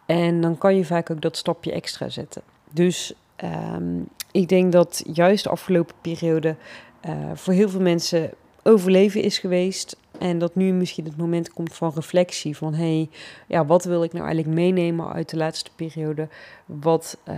En 0.06 0.40
dan 0.40 0.58
kan 0.58 0.76
je 0.76 0.84
vaak 0.84 1.10
ook 1.10 1.20
dat 1.20 1.36
stapje 1.36 1.72
extra 1.72 2.08
zetten. 2.08 2.42
Dus 2.70 3.14
um, 3.76 4.08
ik 4.32 4.48
denk 4.48 4.72
dat 4.72 5.02
juist 5.12 5.44
de 5.44 5.50
afgelopen 5.50 5.94
periode 6.00 6.56
uh, 7.06 7.12
voor 7.34 7.52
heel 7.52 7.68
veel 7.68 7.80
mensen 7.80 8.30
overleven 8.66 9.22
is 9.22 9.38
geweest. 9.38 9.96
En 10.18 10.38
dat 10.38 10.54
nu 10.54 10.72
misschien 10.72 11.04
het 11.04 11.16
moment 11.16 11.52
komt 11.52 11.74
van 11.74 11.92
reflectie. 11.94 12.56
Van 12.56 12.74
hey, 12.74 13.08
ja, 13.46 13.66
wat 13.66 13.84
wil 13.84 14.02
ik 14.02 14.12
nou 14.12 14.24
eigenlijk 14.24 14.56
meenemen 14.56 15.12
uit 15.12 15.28
de 15.28 15.36
laatste 15.36 15.70
periode? 15.76 16.28
Wat 16.66 17.18
uh, 17.28 17.34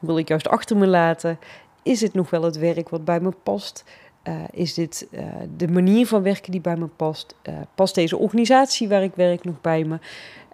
wil 0.00 0.18
ik 0.18 0.28
juist 0.28 0.48
achter 0.48 0.76
me 0.76 0.86
laten? 0.86 1.38
Is 1.82 2.00
het 2.00 2.14
nog 2.14 2.30
wel 2.30 2.42
het 2.42 2.58
werk 2.58 2.88
wat 2.88 3.04
bij 3.04 3.20
me 3.20 3.30
past? 3.42 3.84
Uh, 4.28 4.34
is 4.52 4.74
dit 4.74 5.06
uh, 5.10 5.24
de 5.56 5.68
manier 5.68 6.06
van 6.06 6.22
werken 6.22 6.52
die 6.52 6.60
bij 6.60 6.76
me 6.76 6.86
past? 6.86 7.34
Uh, 7.48 7.54
past 7.74 7.94
deze 7.94 8.16
organisatie 8.16 8.88
waar 8.88 9.02
ik 9.02 9.14
werk 9.14 9.44
nog 9.44 9.60
bij 9.60 9.84
me? 9.84 9.98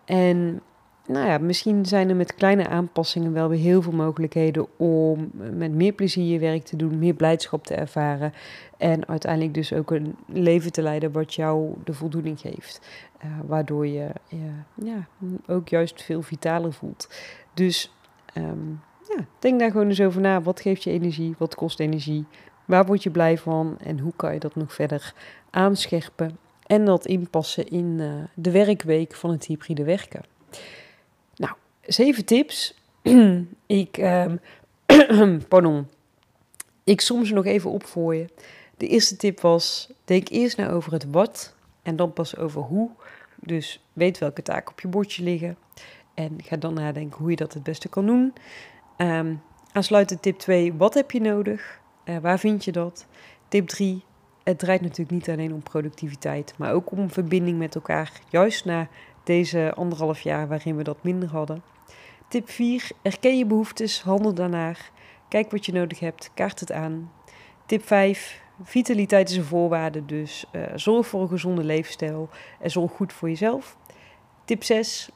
En 0.05 0.63
nou 1.09 1.27
ja, 1.27 1.39
misschien 1.39 1.87
zijn 1.87 2.09
er 2.09 2.17
met 2.17 2.35
kleine 2.35 2.69
aanpassingen 2.69 3.33
wel 3.33 3.49
weer 3.49 3.59
heel 3.59 3.83
veel 3.83 3.93
mogelijkheden 3.93 4.67
om 4.77 5.31
met 5.33 5.73
meer 5.73 5.93
plezier 5.93 6.33
je 6.33 6.39
werk 6.39 6.65
te 6.65 6.77
doen, 6.77 6.99
meer 6.99 7.15
blijdschap 7.15 7.65
te 7.65 7.75
ervaren 7.75 8.33
en 8.77 9.09
uiteindelijk 9.09 9.55
dus 9.55 9.73
ook 9.73 9.91
een 9.91 10.17
leven 10.27 10.73
te 10.73 10.83
leiden 10.83 11.13
wat 11.13 11.35
jou 11.35 11.75
de 11.85 11.95
voldoening 11.95 12.41
geeft. 12.41 12.81
Uh, 13.25 13.31
waardoor 13.47 13.87
je 13.87 14.09
uh, 14.33 14.41
ja, 14.75 15.07
ook 15.47 15.69
juist 15.69 16.03
veel 16.03 16.23
vitaler 16.23 16.73
voelt. 16.73 17.09
Dus 17.55 17.93
um, 18.37 18.81
ja, 19.17 19.25
denk 19.39 19.61
daar 19.61 19.71
gewoon 19.71 19.89
eens 19.89 20.01
over 20.01 20.21
na. 20.21 20.43
Wat 20.43 20.61
geeft 20.61 20.83
je 20.83 20.91
energie? 20.91 21.35
Wat 21.39 21.55
kost 21.55 21.81
energie? 21.81 22.25
Waar 22.65 22.87
word 22.87 23.03
je 23.03 23.11
blij 23.11 23.39
van? 23.39 23.77
En 23.85 23.99
hoe 23.99 24.13
kan 24.17 24.33
je 24.33 24.41
dat 24.41 24.55
nog 24.55 24.75
verder 24.75 25.15
aanscherpen? 25.51 26.39
En 26.67 26.85
dat 26.85 27.07
inpassen 27.07 27.69
in 27.69 27.97
uh, 27.99 28.13
de 28.35 28.51
werkweek 28.51 29.15
van 29.15 29.31
het 29.31 29.45
hybride 29.45 29.85
werken 29.85 30.37
zeven 31.89 32.25
tips. 32.25 32.75
ik, 33.67 33.97
um, 33.97 34.41
pardon. 35.49 35.89
Ik 36.85 37.01
som 37.01 37.25
ze 37.25 37.35
nog 37.35 37.45
even 37.45 37.71
op 37.71 37.85
voor 37.85 38.15
je. 38.15 38.27
De 38.77 38.89
eerste 38.89 39.17
tip 39.17 39.41
was: 39.41 39.91
denk 40.05 40.29
eerst 40.29 40.57
na 40.57 40.71
over 40.71 40.93
het 40.93 41.11
wat 41.11 41.55
en 41.83 41.97
dan 41.97 42.13
pas 42.13 42.37
over 42.37 42.63
hoe. 42.63 42.91
Dus 43.41 43.81
weet 43.93 44.19
welke 44.19 44.43
taken 44.43 44.73
op 44.73 44.81
je 44.81 44.89
bordje 44.89 45.23
liggen. 45.23 45.57
En 46.15 46.39
ga 46.45 46.57
dan 46.57 46.75
nadenken 46.75 47.19
hoe 47.19 47.31
je 47.31 47.37
dat 47.37 47.55
het 47.55 47.63
beste 47.63 47.89
kan 47.89 48.07
doen. 48.07 48.33
Um, 48.97 49.43
aansluitend 49.73 50.23
tip 50.23 50.39
2: 50.39 50.75
wat 50.75 50.95
heb 50.95 51.11
je 51.11 51.21
nodig? 51.21 51.81
Uh, 52.05 52.17
waar 52.19 52.39
vind 52.39 52.65
je 52.65 52.73
dat? 52.73 53.07
Tip 53.49 53.69
3: 53.69 54.03
het 54.49 54.59
draait 54.59 54.81
natuurlijk 54.81 55.11
niet 55.11 55.29
alleen 55.29 55.53
om 55.53 55.63
productiviteit, 55.63 56.55
maar 56.57 56.73
ook 56.73 56.91
om 56.91 57.11
verbinding 57.11 57.59
met 57.59 57.75
elkaar. 57.75 58.13
Juist 58.31 58.65
na 58.65 58.89
deze 59.29 59.73
anderhalf 59.75 60.21
jaar 60.21 60.49
waarin 60.49 60.77
we 60.77 60.83
dat 60.83 61.03
minder 61.03 61.29
hadden. 61.29 61.63
Tip 62.29 62.51
4. 62.51 62.91
Erken 63.03 63.39
je 63.39 63.47
behoeftes, 63.47 64.03
handel 64.03 64.35
daarnaar. 64.35 64.91
Kijk 65.29 65.51
wat 65.51 65.67
je 65.67 65.73
nodig 65.73 66.01
hebt, 66.01 66.31
kaart 66.35 66.61
het 66.61 66.73
aan. 66.73 67.13
Tip 67.67 67.87
5. 67.87 68.41
Vitaliteit 68.63 69.31
is 69.31 69.37
een 69.37 69.45
voorwaarde, 69.45 70.07
dus 70.07 70.47
uh, 70.53 70.63
zorg 70.75 71.07
voor 71.07 71.21
een 71.21 71.29
gezonde 71.29 71.65
leefstijl 71.65 72.29
en 72.61 72.71
zorg 72.71 72.93
goed 72.93 73.13
voor 73.13 73.29
jezelf. 73.29 73.77
Tip 74.45 74.63
6. 74.63 75.11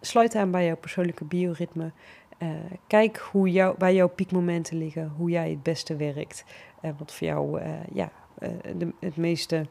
Sluit 0.00 0.34
aan 0.34 0.50
bij 0.50 0.64
jouw 0.64 0.76
persoonlijke 0.76 1.24
bioritme. 1.24 1.92
Uh, 2.38 2.48
kijk 2.86 3.16
hoe 3.16 3.50
jou, 3.50 3.74
waar 3.78 3.92
jouw 3.92 4.08
piekmomenten 4.08 4.78
liggen, 4.78 5.12
hoe 5.16 5.30
jij 5.30 5.50
het 5.50 5.62
beste 5.62 5.96
werkt. 5.96 6.44
En 6.80 6.94
wat 6.98 7.14
voor 7.14 7.26
jou 7.26 7.60
uh, 7.60 7.68
ja, 7.92 8.10
het 9.00 9.16
meeste, 9.16 9.66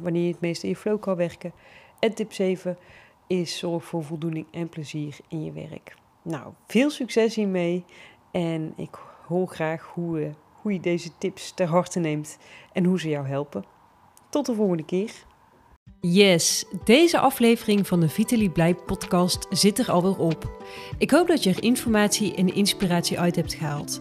wanneer 0.00 0.22
je 0.22 0.32
het 0.32 0.40
meeste 0.40 0.66
in 0.66 0.72
je 0.72 0.76
flow 0.76 1.00
kan 1.00 1.16
werken. 1.16 1.52
En 1.98 2.14
tip 2.14 2.32
7 2.32 2.78
is 3.26 3.58
zorg 3.58 3.84
voor 3.84 4.04
voldoening 4.04 4.46
en 4.50 4.68
plezier 4.68 5.16
in 5.28 5.44
je 5.44 5.52
werk. 5.52 5.94
Nou, 6.22 6.52
veel 6.66 6.90
succes 6.90 7.34
hiermee 7.34 7.84
en 8.30 8.72
ik 8.76 8.98
hoor 9.26 9.48
graag 9.48 9.90
hoe, 9.94 10.30
hoe 10.62 10.72
je 10.72 10.80
deze 10.80 11.10
tips 11.18 11.52
ter 11.52 11.66
harte 11.66 11.98
neemt 11.98 12.38
en 12.72 12.84
hoe 12.84 13.00
ze 13.00 13.08
jou 13.08 13.26
helpen. 13.26 13.64
Tot 14.28 14.46
de 14.46 14.54
volgende 14.54 14.84
keer. 14.84 15.12
Yes, 16.00 16.64
deze 16.84 17.18
aflevering 17.18 17.86
van 17.86 18.00
de 18.00 18.08
Vitaly 18.08 18.48
Blij 18.48 18.74
podcast 18.74 19.46
zit 19.50 19.78
er 19.78 19.90
alweer 19.90 20.18
op. 20.18 20.64
Ik 20.98 21.10
hoop 21.10 21.26
dat 21.26 21.42
je 21.42 21.50
er 21.50 21.62
informatie 21.62 22.34
en 22.34 22.54
inspiratie 22.54 23.20
uit 23.20 23.36
hebt 23.36 23.54
gehaald. 23.54 24.00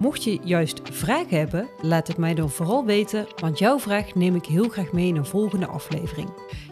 Mocht 0.00 0.24
je 0.24 0.38
juist 0.42 0.80
vragen 0.82 1.38
hebben, 1.38 1.68
laat 1.80 2.06
het 2.08 2.16
mij 2.16 2.34
dan 2.34 2.50
vooral 2.50 2.84
weten, 2.84 3.26
want 3.40 3.58
jouw 3.58 3.78
vraag 3.78 4.14
neem 4.14 4.34
ik 4.34 4.46
heel 4.46 4.68
graag 4.68 4.92
mee 4.92 5.06
in 5.06 5.16
een 5.16 5.26
volgende 5.26 5.66
aflevering. 5.66 6.28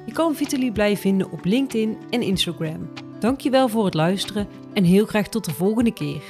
Je 0.07 0.13
kan 0.13 0.35
Vitaly 0.35 0.71
Blij 0.71 0.97
vinden 0.97 1.31
op 1.31 1.45
LinkedIn 1.45 1.97
en 2.11 2.23
Instagram. 2.23 2.91
Dankjewel 3.19 3.69
voor 3.69 3.85
het 3.85 3.95
luisteren 3.95 4.49
en 4.73 4.85
heel 4.85 5.07
graag 5.07 5.29
tot 5.29 5.45
de 5.45 5.55
volgende 5.55 5.93
keer. 5.93 6.23